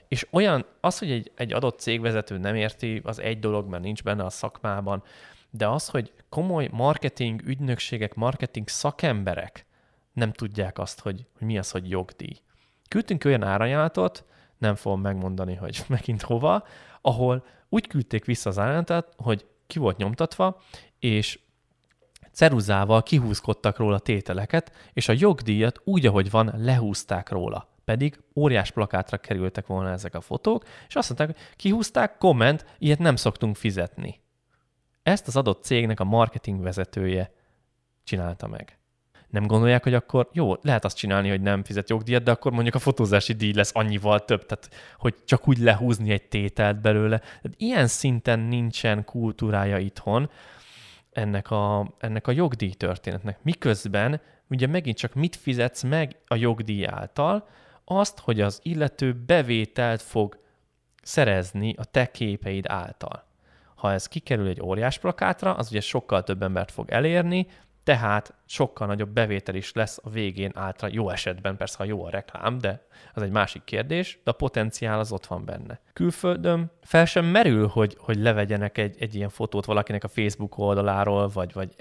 [0.08, 4.04] És olyan, az, hogy egy, egy adott cégvezető nem érti, az egy dolog, mert nincs
[4.04, 5.04] benne a szakmában,
[5.50, 9.66] de az, hogy komoly marketing ügynökségek, marketing szakemberek
[10.18, 12.42] nem tudják azt, hogy, hogy mi az, hogy jogdíj.
[12.88, 14.26] Küldtünk olyan árajánlatot,
[14.58, 16.64] nem fogom megmondani, hogy megint hova,
[17.02, 20.62] ahol úgy küldték vissza az ajánlatot, hogy ki volt nyomtatva,
[21.00, 21.40] és
[22.32, 27.70] ceruzával kihúzkodtak róla tételeket, és a jogdíjat úgy, ahogy van, lehúzták róla.
[27.86, 33.00] Pedig óriás plakátra kerültek volna ezek a fotók, és azt mondták, hogy kihúzták, komment, ilyet
[33.00, 34.22] nem szoktunk fizetni.
[35.04, 37.32] Ezt az adott cégnek a marketing vezetője
[38.04, 38.77] csinálta meg
[39.30, 42.76] nem gondolják, hogy akkor jó, lehet azt csinálni, hogy nem fizet jogdíjat, de akkor mondjuk
[42.76, 47.18] a fotózási díj lesz annyival több, tehát hogy csak úgy lehúzni egy tételt belőle.
[47.18, 50.30] Tehát ilyen szinten nincsen kultúrája itthon
[51.12, 53.40] ennek a, ennek a jogdíj történetnek.
[53.42, 57.48] Miközben ugye megint csak mit fizetsz meg a jogdíj által?
[57.86, 60.40] Azt, hogy az illető bevételt fog
[61.04, 63.26] szerezni a te képeid által.
[63.76, 67.48] Ha ez kikerül egy óriás plakátra, az ugye sokkal több embert fog elérni,
[67.88, 72.10] tehát sokkal nagyobb bevétel is lesz a végén által, jó esetben persze, ha jó a
[72.10, 75.80] reklám, de az egy másik kérdés, de a potenciál az ott van benne.
[75.94, 81.28] Külföldön fel sem merül, hogy, hogy levegyenek egy, egy ilyen fotót valakinek a Facebook oldaláról,
[81.28, 81.76] vagy, vagy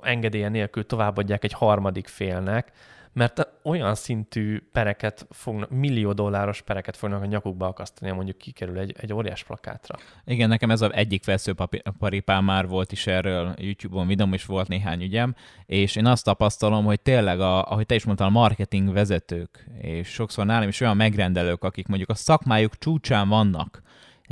[0.00, 2.72] engedélye nélkül továbbadják egy harmadik félnek,
[3.12, 8.94] mert olyan szintű pereket fognak, millió dolláros pereket fognak a nyakukba akasztani, mondjuk kikerül egy,
[8.98, 9.98] egy óriás plakátra.
[10.24, 15.02] Igen, nekem ez az egyik veszőparipám már volt is erről, YouTube-on videóm is volt néhány
[15.02, 15.34] ügyem,
[15.66, 20.08] és én azt tapasztalom, hogy tényleg, a, ahogy te is mondtál, a marketing vezetők, és
[20.08, 23.82] sokszor nálam is olyan megrendelők, akik mondjuk a szakmájuk csúcsán vannak,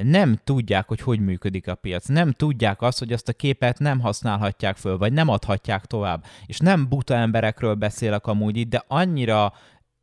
[0.03, 4.01] nem tudják, hogy hogy működik a piac, nem tudják azt, hogy azt a képet nem
[4.01, 6.25] használhatják föl, vagy nem adhatják tovább.
[6.47, 9.53] És nem buta emberekről beszélek amúgy itt, de annyira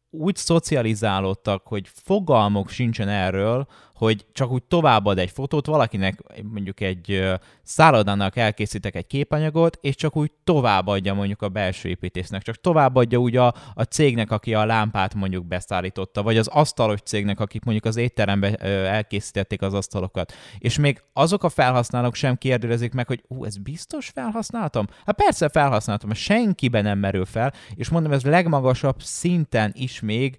[0.09, 7.23] úgy szocializálódtak, hogy fogalmuk sincsen erről, hogy csak úgy továbbad egy fotót, valakinek mondjuk egy
[7.63, 13.35] szállodának elkészítek egy képanyagot, és csak úgy továbbadja mondjuk a belső építésznek, csak továbbadja úgy
[13.35, 17.95] a, a cégnek, aki a lámpát mondjuk beszállította, vagy az asztalos cégnek, akik mondjuk az
[17.95, 18.55] étterembe
[18.85, 20.33] elkészítették az asztalokat.
[20.57, 24.87] És még azok a felhasználók sem kérdezik meg, hogy ú, ez biztos felhasználtam?
[25.05, 30.37] Hát persze felhasználtam, senkiben nem merül fel, és mondom, ez legmagasabb szinten is még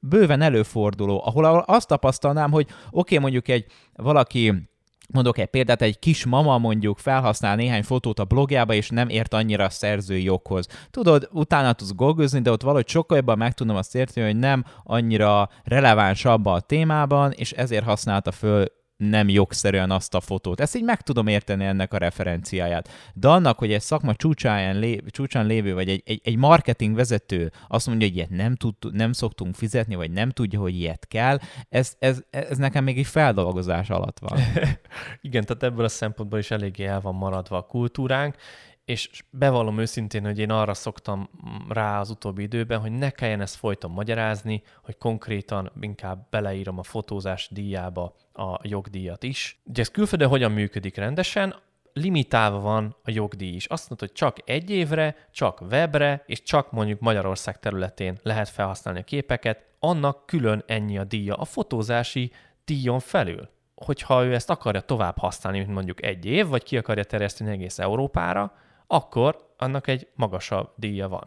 [0.00, 4.68] bőven előforduló, ahol azt tapasztalnám, hogy oké, okay, mondjuk egy valaki
[5.08, 9.34] Mondok egy példát, egy kis mama mondjuk felhasznál néhány fotót a blogjába, és nem ért
[9.34, 10.66] annyira a szerzői joghoz.
[10.90, 14.64] Tudod, utána tudsz golgozni, de ott valahogy sokkal jobban meg tudom azt érteni, hogy nem
[14.84, 18.66] annyira releváns abba a témában, és ezért használta föl
[19.08, 20.60] nem jogszerűen azt a fotót.
[20.60, 22.88] Ezt így meg tudom érteni ennek a referenciáját.
[23.14, 27.52] De annak, hogy egy szakma csúcsán, lé, csúcsán lévő, vagy egy, egy, egy marketing vezető
[27.68, 31.38] azt mondja, hogy ilyet nem, tud, nem szoktunk fizetni, vagy nem tudja, hogy ilyet kell,
[31.68, 34.38] ez, ez, ez nekem még egy feldolgozás alatt van.
[35.20, 38.36] Igen, tehát ebből a szempontból is eléggé el van maradva a kultúránk,
[38.84, 41.28] és bevallom őszintén, hogy én arra szoktam
[41.68, 46.82] rá az utóbbi időben, hogy ne kelljen ezt folyton magyarázni, hogy konkrétan inkább beleírom a
[46.82, 49.60] fotózás díjába a jogdíjat is.
[49.64, 51.54] Ugye ez külföldön hogyan működik rendesen?
[51.94, 53.66] limitálva van a jogdíj is.
[53.66, 59.00] Azt mondod, hogy csak egy évre, csak webre, és csak mondjuk Magyarország területén lehet felhasználni
[59.00, 62.32] a képeket, annak külön ennyi a díja a fotózási
[62.64, 63.48] díjon felül.
[63.74, 67.78] Hogyha ő ezt akarja tovább használni, mint mondjuk egy év, vagy ki akarja terjeszteni egész
[67.78, 68.52] Európára,
[68.86, 71.26] akkor annak egy magasabb díja van.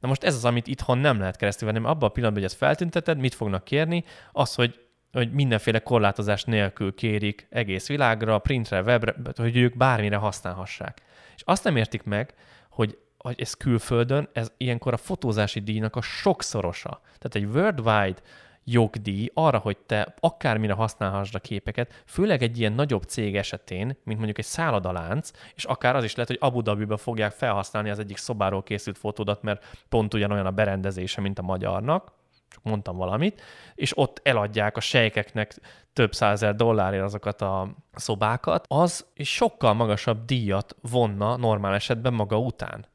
[0.00, 2.52] Na most ez az, amit itthon nem lehet keresztül venni, mert abban a pillanatban, hogy
[2.52, 4.04] ezt feltünteted, mit fognak kérni?
[4.32, 4.80] Az, hogy
[5.12, 11.02] hogy mindenféle korlátozás nélkül kérik egész világra, printre, webre, hogy ők bármire használhassák.
[11.36, 12.34] És azt nem értik meg,
[12.70, 17.00] hogy, hogy ez külföldön, ez ilyenkor a fotózási díjnak a sokszorosa.
[17.18, 18.20] Tehát egy worldwide
[18.64, 24.18] jogdíj arra, hogy te akármire használhassd a képeket, főleg egy ilyen nagyobb cég esetén, mint
[24.18, 28.16] mondjuk egy szállodalánc, és akár az is lehet, hogy Abu Dhabiba fogják felhasználni az egyik
[28.16, 32.12] szobáról készült fotódat, mert pont ugyanolyan a berendezése, mint a magyarnak,
[32.50, 33.42] csak mondtam valamit,
[33.74, 35.54] és ott eladják a sejkeknek
[35.92, 42.86] több százer dollárért azokat a szobákat, az sokkal magasabb díjat vonna normál esetben maga után.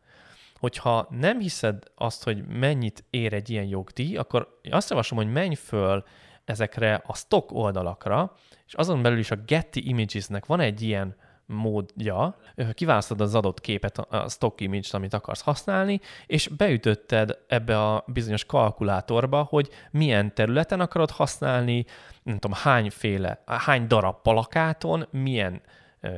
[0.60, 5.56] Hogyha nem hiszed azt, hogy mennyit ér egy ilyen jogdíj, akkor azt javaslom, hogy menj
[5.56, 6.04] föl
[6.46, 8.34] ezekre a stock oldalakra,
[8.66, 11.16] és azon belül is a Getty Imagesnek van egy ilyen
[11.46, 12.38] módja,
[12.74, 18.46] kiválasztod az adott képet, a stock image amit akarsz használni, és beütötted ebbe a bizonyos
[18.46, 21.86] kalkulátorba, hogy milyen területen akarod használni,
[22.24, 25.62] nem tudom, hányféle, hány darab palakáton, milyen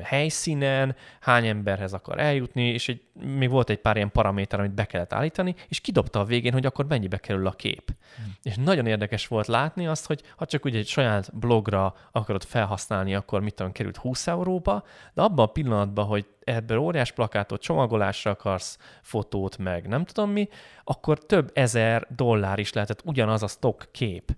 [0.04, 4.86] helyszínen, hány emberhez akar eljutni, és egy, még volt egy pár ilyen paraméter, amit be
[4.86, 7.92] kellett állítani, és kidobta a végén, hogy akkor mennyibe kerül a kép.
[8.16, 8.36] Hmm.
[8.44, 13.16] És nagyon érdekes volt látni azt, hogy ha csak ugye egy saját blogra akarod felhasználni,
[13.16, 18.32] akkor mit tudom, került 20 euróba, de abban a pillanatban, hogy ebből óriás plakátot, csomagolásra
[18.32, 20.48] akarsz fotót, meg nem tudom mi,
[20.84, 24.36] akkor több ezer dollár is lehetett ugyanaz a stock kép.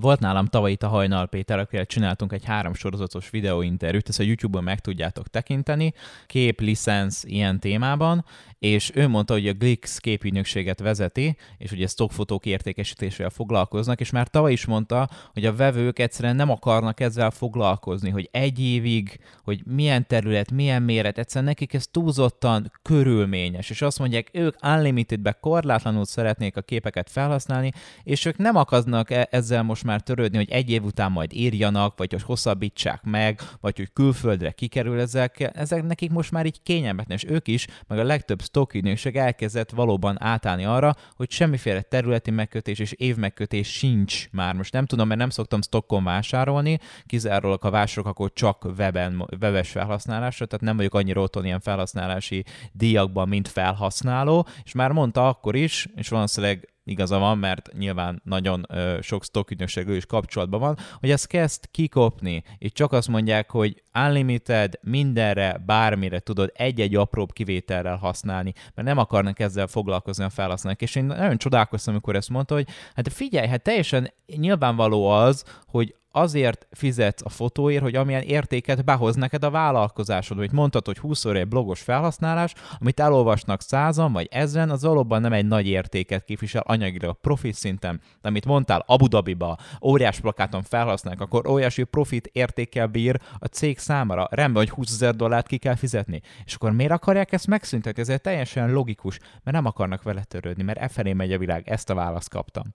[0.00, 4.22] Volt nálam tavaly itt a Hajnal Péter, akivel csináltunk egy három sorozatos videóinterjút, ezt a
[4.22, 5.94] YouTube-on meg tudjátok tekinteni,
[6.26, 8.24] kép, licensz, ilyen témában,
[8.64, 14.28] és ő mondta, hogy a Glix képügynökséget vezeti, és ugye stockfotók értékesítésével foglalkoznak, és már
[14.28, 19.62] tavaly is mondta, hogy a vevők egyszerűen nem akarnak ezzel foglalkozni, hogy egy évig, hogy
[19.66, 26.04] milyen terület, milyen méret, egyszerűen nekik ez túlzottan körülményes, és azt mondják, ők unlimitedbe korlátlanul
[26.04, 27.72] szeretnék a képeket felhasználni,
[28.02, 31.98] és ők nem akarnak e- ezzel most már törődni, hogy egy év után majd írjanak,
[31.98, 37.16] vagy hogy hosszabbítsák meg, vagy hogy külföldre kikerül ezek, ezek nekik most már így kényelmetlen,
[37.16, 42.78] és ők is, meg a legtöbb stock elkezdett valóban átállni arra, hogy semmiféle területi megkötés
[42.78, 44.54] és évmegkötés sincs már.
[44.54, 49.70] Most nem tudom, mert nem szoktam stockon vásárolni, kizárólag a vásárolok akkor csak weben, webes
[49.70, 55.56] felhasználásra, tehát nem vagyok annyira otthon ilyen felhasználási díjakban, mint felhasználó, és már mondta akkor
[55.56, 61.10] is, és valószínűleg igaza van, mert nyilván nagyon ö, sok stockügynökségű is kapcsolatban van, hogy
[61.10, 67.96] ezt kezd kikopni, és csak azt mondják, hogy unlimited, mindenre, bármire tudod egy-egy apróbb kivételrel
[67.96, 70.82] használni, mert nem akarnak ezzel foglalkozni a felhasználók.
[70.82, 75.94] És én nagyon csodálkoztam, amikor ezt mondta, hogy hát figyelj, hát teljesen nyilvánvaló az, hogy
[76.16, 80.38] azért fizetsz a fotóért, hogy amilyen értéket behoz neked a vállalkozásod.
[80.38, 85.20] Hogy mondtad, hogy 20 óra egy blogos felhasználás, amit elolvasnak százan vagy ezren, az valóban
[85.20, 88.00] nem egy nagy értéket képvisel anyagilag profit szinten.
[88.22, 93.78] De amit mondtál, Abu Dhabiba óriás plakáton felhasználnak, akkor óriási profit értékkel bír a cég
[93.78, 94.28] számára.
[94.30, 96.20] Rendben, hogy 20 ezer dollárt ki kell fizetni.
[96.44, 98.02] És akkor miért akarják ezt megszüntetni?
[98.02, 101.68] Ez teljesen logikus, mert nem akarnak vele törődni, mert e felé megy a világ.
[101.68, 102.72] Ezt a választ kaptam.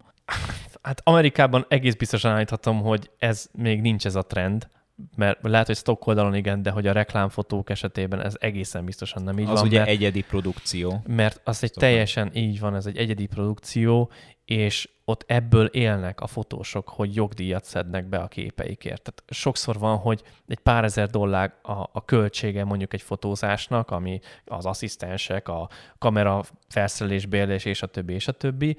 [0.82, 4.68] Hát Amerikában egész biztosan állíthatom, hogy ez még nincs ez a trend,
[5.16, 9.40] mert lehet, hogy stock oldalon igen, de hogy a reklámfotók esetében ez egészen biztosan nem
[9.40, 9.68] így az van.
[9.68, 11.04] ugye mert, egyedi produkció.
[11.08, 11.90] Mert az egy Szóval.
[11.90, 14.12] teljesen így van, ez egy egyedi produkció,
[14.46, 19.02] és ott ebből élnek a fotósok, hogy jogdíjat szednek be a képeikért.
[19.02, 24.20] Tehát sokszor van, hogy egy pár ezer dollár a, a költsége mondjuk egy fotózásnak, ami
[24.46, 28.78] az asszisztensek, a kamera felszerelés, bérlés, és a többi, és a többi.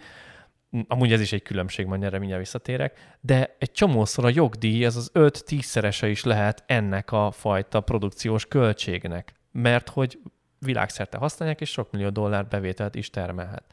[0.88, 4.96] Amúgy ez is egy különbség, majd erre mindjárt visszatérek, de egy csomószor a jogdíj, ez
[4.96, 10.18] az 5-10 szerese is lehet ennek a fajta produkciós költségnek, mert hogy
[10.58, 13.64] világszerte használják, és sok millió dollár bevételt is termelhet.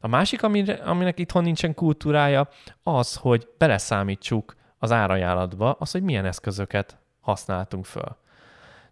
[0.00, 2.48] A másik, amire, aminek itthon nincsen kultúrája,
[2.82, 8.16] az, hogy beleszámítsuk az árajánlatba az, hogy milyen eszközöket használtunk föl.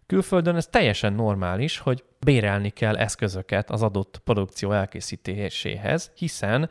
[0.09, 6.69] Külföldön ez teljesen normális, hogy bérelni kell eszközöket az adott produkció elkészítéséhez, hiszen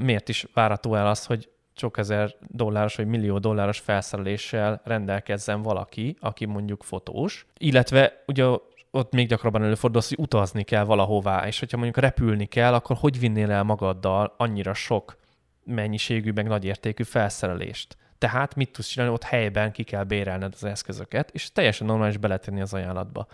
[0.00, 6.16] miért is várható el az, hogy sok ezer dolláros vagy millió dolláros felszereléssel rendelkezzen valaki,
[6.20, 8.44] aki mondjuk fotós, illetve ugye
[8.90, 13.18] ott még gyakrabban előfordul hogy utazni kell valahová, és hogyha mondjuk repülni kell, akkor hogy
[13.18, 15.16] vinnél el magaddal annyira sok
[15.64, 17.96] mennyiségű, meg nagy értékű felszerelést?
[18.22, 22.60] Tehát mit tudsz csinálni, ott helyben ki kell bérelned az eszközöket, és teljesen normális beletenni
[22.60, 23.26] az ajánlatba.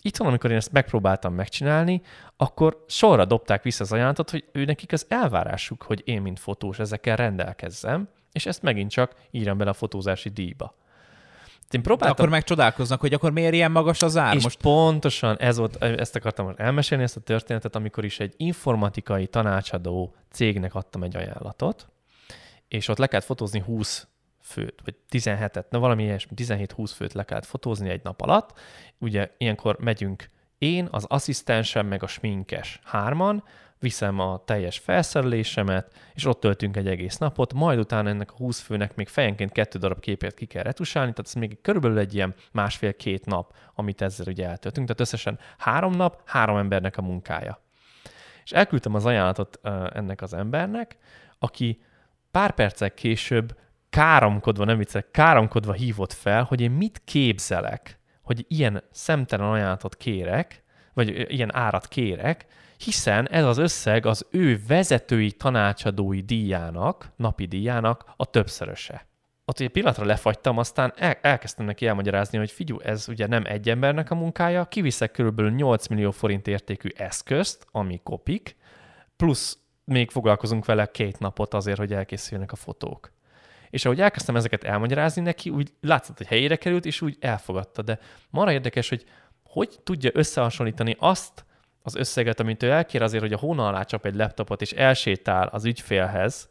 [0.00, 2.02] Itt van, amikor én ezt megpróbáltam megcsinálni,
[2.36, 6.78] akkor sorra dobták vissza az ajánlatot, hogy ő nekik az elvárásuk, hogy én, mint fotós,
[6.78, 10.74] ezekkel rendelkezzem, és ezt megint csak írjam bele a fotózási díjba.
[11.50, 14.34] Én De próbáltam, akkor megcsodálkoznak, hogy akkor miért ilyen magas az ár?
[14.34, 19.26] és Most pontosan ez volt, ezt akartam elmesélni, ezt a történetet, amikor is egy informatikai
[19.26, 21.88] tanácsadó cégnek adtam egy ajánlatot,
[22.68, 24.06] és ott le kellett fotózni 20
[24.46, 28.58] főt, vagy 17-et, na valami ilyesmi, 17-20 főt le kellett fotózni egy nap alatt.
[28.98, 33.44] Ugye ilyenkor megyünk én, az asszisztensem, meg a sminkes hárman,
[33.78, 38.60] viszem a teljes felszerelésemet, és ott töltünk egy egész napot, majd utána ennek a 20
[38.60, 42.34] főnek még fejenként kettő darab képet ki kell retusálni, tehát ez még körülbelül egy ilyen
[42.52, 47.60] másfél-két nap, amit ezzel ugye eltöltünk, tehát összesen három nap, három embernek a munkája.
[48.44, 49.60] És elküldtem az ajánlatot
[49.92, 50.96] ennek az embernek,
[51.38, 51.82] aki
[52.30, 53.56] pár percek később
[53.96, 60.62] káromkodva, nem viccek, káromkodva hívott fel, hogy én mit képzelek, hogy ilyen szemtelen ajánlatot kérek,
[60.94, 68.04] vagy ilyen árat kérek, hiszen ez az összeg az ő vezetői tanácsadói díjának, napi díjának
[68.16, 69.06] a többszöröse.
[69.44, 73.68] Ott egy pillanatra lefagytam, aztán el, elkezdtem neki elmagyarázni, hogy figyelj, ez ugye nem egy
[73.68, 78.56] embernek a munkája, kiviszek körülbelül 8 millió forint értékű eszközt, ami kopik,
[79.16, 83.14] plusz még foglalkozunk vele két napot azért, hogy elkészüljenek a fotók.
[83.76, 87.82] És ahogy elkezdtem ezeket elmagyarázni neki, úgy látszott, hogy helyére került, és úgy elfogadta.
[87.82, 87.98] De
[88.30, 89.04] marha érdekes, hogy
[89.42, 91.44] hogy tudja összehasonlítani azt
[91.82, 95.46] az összeget, amit ő elkér azért, hogy a hóna alá csap egy laptopot, és elsétál
[95.46, 96.48] az ügyfélhez,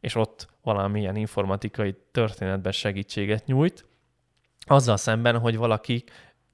[0.00, 3.84] és ott valamilyen informatikai történetben segítséget nyújt,
[4.60, 6.04] azzal szemben, hogy valaki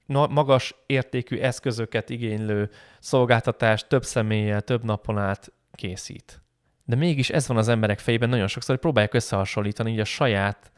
[0.05, 6.41] magas értékű eszközöket igénylő szolgáltatást több személlyel, több napon át készít.
[6.85, 10.71] De mégis ez van az emberek fejében nagyon sokszor, hogy próbálják összehasonlítani így a saját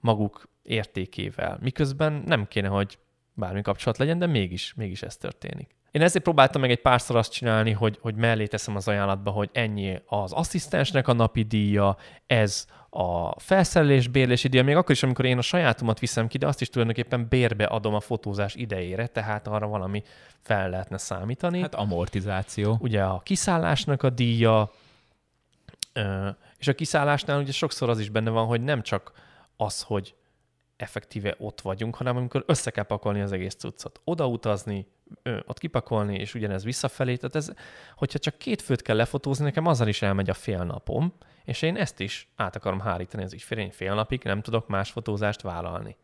[0.00, 2.98] maguk értékével, miközben nem kéne, hogy
[3.34, 5.74] bármi kapcsolat legyen, de mégis, mégis ez történik.
[5.90, 9.50] Én ezért próbáltam meg egy párszor azt csinálni, hogy, hogy mellé teszem az ajánlatba, hogy
[9.52, 11.96] ennyi az asszisztensnek a napi díja,
[12.26, 16.46] ez a felszerelés bérlési díja, még akkor is, amikor én a sajátomat viszem ki, de
[16.46, 20.02] azt is tulajdonképpen bérbe adom a fotózás idejére, tehát arra valami
[20.40, 21.60] fel lehetne számítani.
[21.60, 22.76] hát amortizáció.
[22.80, 24.70] Ugye a kiszállásnak a díja,
[26.58, 29.12] és a kiszállásnál ugye sokszor az is benne van, hogy nem csak
[29.56, 30.14] az, hogy
[30.76, 34.00] effektíve ott vagyunk, hanem amikor össze kell pakolni az egész cuccot.
[34.04, 34.86] Odautazni,
[35.46, 37.16] ott kipakolni, és ugyanez visszafelé.
[37.16, 37.52] Tehát ez,
[37.96, 41.12] hogyha csak két főt kell lefotózni, nekem azzal is elmegy a fél napom,
[41.44, 43.58] és én ezt is át akarom hárítani az ügyfél.
[43.58, 45.96] Én fél napig nem tudok más fotózást vállalni.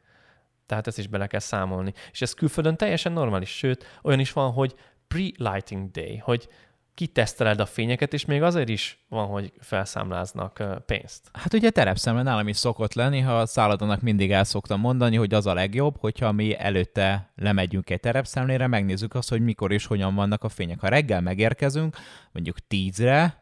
[0.66, 1.92] Tehát ezt is bele kell számolni.
[2.12, 4.74] És ez külföldön teljesen normális, sőt, olyan is van, hogy
[5.08, 6.48] pre-lighting day, hogy
[6.94, 11.28] kiteszteled a fényeket, és még azért is van, hogy felszámláznak pénzt.
[11.32, 15.34] Hát ugye terepszemle nálam is szokott lenni, ha a szállodának mindig el szoktam mondani, hogy
[15.34, 20.14] az a legjobb, hogyha mi előtte lemegyünk egy terepszemlére, megnézzük azt, hogy mikor és hogyan
[20.14, 20.80] vannak a fények.
[20.80, 21.96] Ha reggel megérkezünk,
[22.32, 23.41] mondjuk tízre,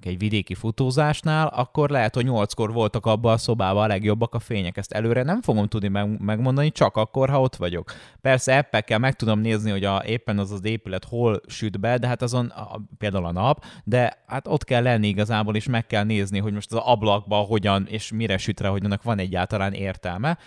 [0.00, 4.76] egy vidéki futózásnál, akkor lehet, hogy nyolckor voltak abban a szobában a legjobbak a fények.
[4.76, 7.92] Ezt előre nem fogom tudni meg- megmondani, csak akkor, ha ott vagyok.
[8.20, 12.06] Persze appekkel meg tudom nézni, hogy a, éppen az az épület hol süt be, de
[12.06, 16.04] hát azon a, például a nap, de hát ott kell lenni igazából, és meg kell
[16.04, 20.38] nézni, hogy most az ablakban hogyan és mire süt rá, hogy annak van egyáltalán értelme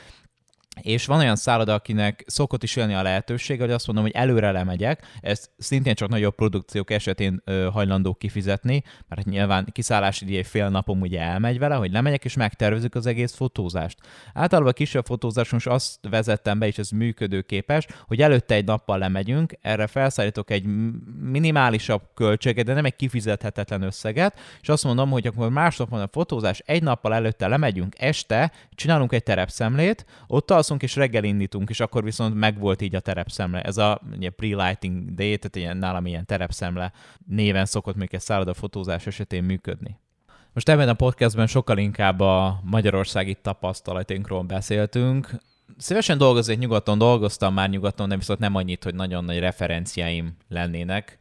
[0.82, 4.52] és van olyan szálloda, akinek szokott is élni a lehetőség, hogy azt mondom, hogy előre
[4.52, 10.44] lemegyek, ezt szintén csak nagyobb produkciók esetén ö, hajlandó kifizetni, mert hát nyilván kiszállási díj
[10.44, 13.98] fél napom ugye elmegy vele, hogy lemegyek és megtervezzük az egész fotózást.
[14.34, 19.54] Általában kisebb fotózás most azt vezettem be, és ez működőképes, hogy előtte egy nappal lemegyünk,
[19.62, 20.66] erre felszállítok egy
[21.20, 26.10] minimálisabb költséget, de nem egy kifizethetetlen összeget, és azt mondom, hogy akkor másnap van a
[26.12, 31.70] fotózás, egy nappal előtte lemegyünk, este csinálunk egy terepszemlét, ott az alszunk, és reggel indítunk,
[31.70, 33.62] és akkor viszont megvolt így a terepszemle.
[33.62, 34.02] Ez a
[34.36, 36.92] pre-lighting day, tehát ilyen, nálam ilyen terepszemle
[37.28, 40.00] néven szokott még egy fotózás esetén működni.
[40.54, 45.30] Most ebben a podcastben sokkal inkább a magyarországi tapasztalatainkról beszéltünk.
[45.78, 51.19] Szívesen dolgoznék nyugaton, dolgoztam már nyugaton, de viszont nem annyit, hogy nagyon nagy referenciáim lennének.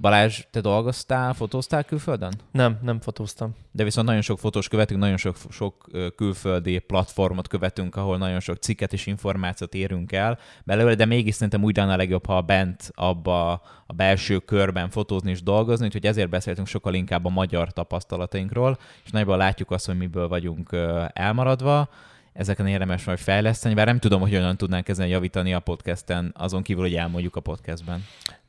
[0.00, 2.34] Balázs, te dolgoztál, fotóztál külföldön?
[2.50, 3.54] Nem, nem fotóztam.
[3.72, 8.56] De viszont nagyon sok fotós követünk, nagyon sok, sok külföldi platformot követünk, ahol nagyon sok
[8.56, 12.90] cikket és információt érünk el belőle, de mégis szerintem úgy lenne a legjobb, ha bent
[12.94, 13.52] abba
[13.86, 19.10] a belső körben fotózni és dolgozni, úgyhogy ezért beszéltünk sokkal inkább a magyar tapasztalatainkról, és
[19.10, 20.76] nagyban látjuk azt, hogy miből vagyunk
[21.12, 21.88] elmaradva
[22.32, 26.62] ezeken érdemes majd fejleszteni, bár nem tudom, hogy hogyan tudnánk ezen javítani a podcasten, azon
[26.62, 28.04] kívül, hogy elmondjuk a podcastben.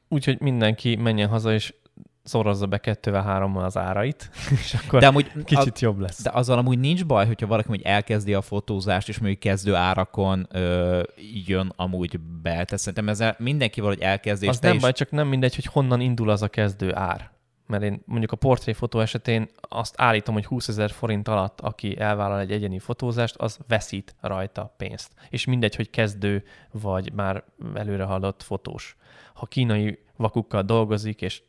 [0.08, 1.74] Úgyhogy mindenki menjen haza, és
[2.26, 4.30] szorozza be kettővel, hárommal az árait,
[4.62, 6.24] és akkor de amúgy kicsit a, jobb lesz.
[6.24, 10.48] De azzal amúgy nincs baj, hogyha valaki hogy elkezdi a fotózást, és mondjuk kezdő árakon
[10.52, 11.02] ö,
[11.46, 12.50] jön amúgy be.
[12.50, 14.48] Tehát szerintem ezzel mindenki valahogy elkezdi.
[14.48, 14.82] Az nem is...
[14.82, 17.34] baj, csak nem mindegy, hogy honnan indul az a kezdő ár.
[17.68, 22.40] Mert én mondjuk a portréfotó esetén azt állítom, hogy 20 ezer forint alatt, aki elvállal
[22.40, 25.12] egy egyeni fotózást, az veszít rajta pénzt.
[25.30, 27.44] És mindegy, hogy kezdő vagy már
[27.74, 28.98] előre haladott fotós.
[29.34, 31.42] Ha kínai vakukkal dolgozik, és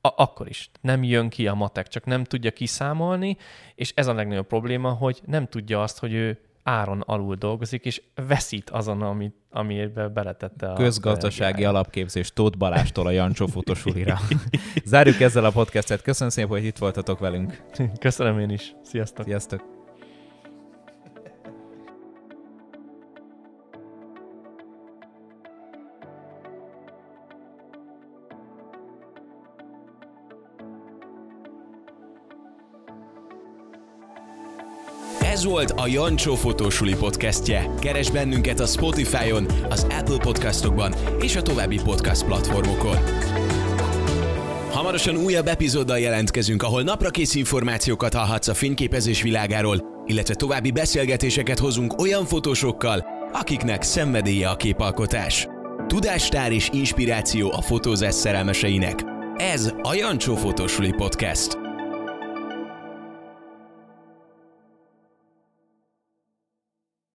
[0.00, 3.36] a- akkor is nem jön ki a matek, csak nem tudja kiszámolni,
[3.74, 8.02] és ez a legnagyobb probléma, hogy nem tudja azt, hogy ő áron alul dolgozik, és
[8.26, 10.72] veszít azon, amit, amiben beletette a...
[10.72, 14.18] Közgazdasági a alapképzés Tóth Balástól a Jancsó fotosulira.
[14.84, 16.02] Zárjuk ezzel a podcastet.
[16.02, 17.62] Köszönöm szépen, hogy itt voltatok velünk.
[17.98, 18.74] Köszönöm én is.
[18.82, 19.24] Sziasztok.
[19.24, 19.75] Sziasztok.
[35.46, 37.70] Volt a Jancsó Fotósuli podcastje.
[37.80, 42.96] Keres bennünket a Spotify-on, az Apple podcastokban és a további podcast platformokon.
[44.70, 52.00] Hamarosan újabb epizóddal jelentkezünk, ahol naprakész információkat hallhatsz a fényképezés világáról, illetve további beszélgetéseket hozunk
[52.00, 55.46] olyan fotósokkal, akiknek szenvedélye a képalkotás.
[55.86, 59.04] Tudástár és inspiráció a fotózás szerelmeseinek.
[59.36, 61.65] Ez a Jancsó Fotósuli Podcast.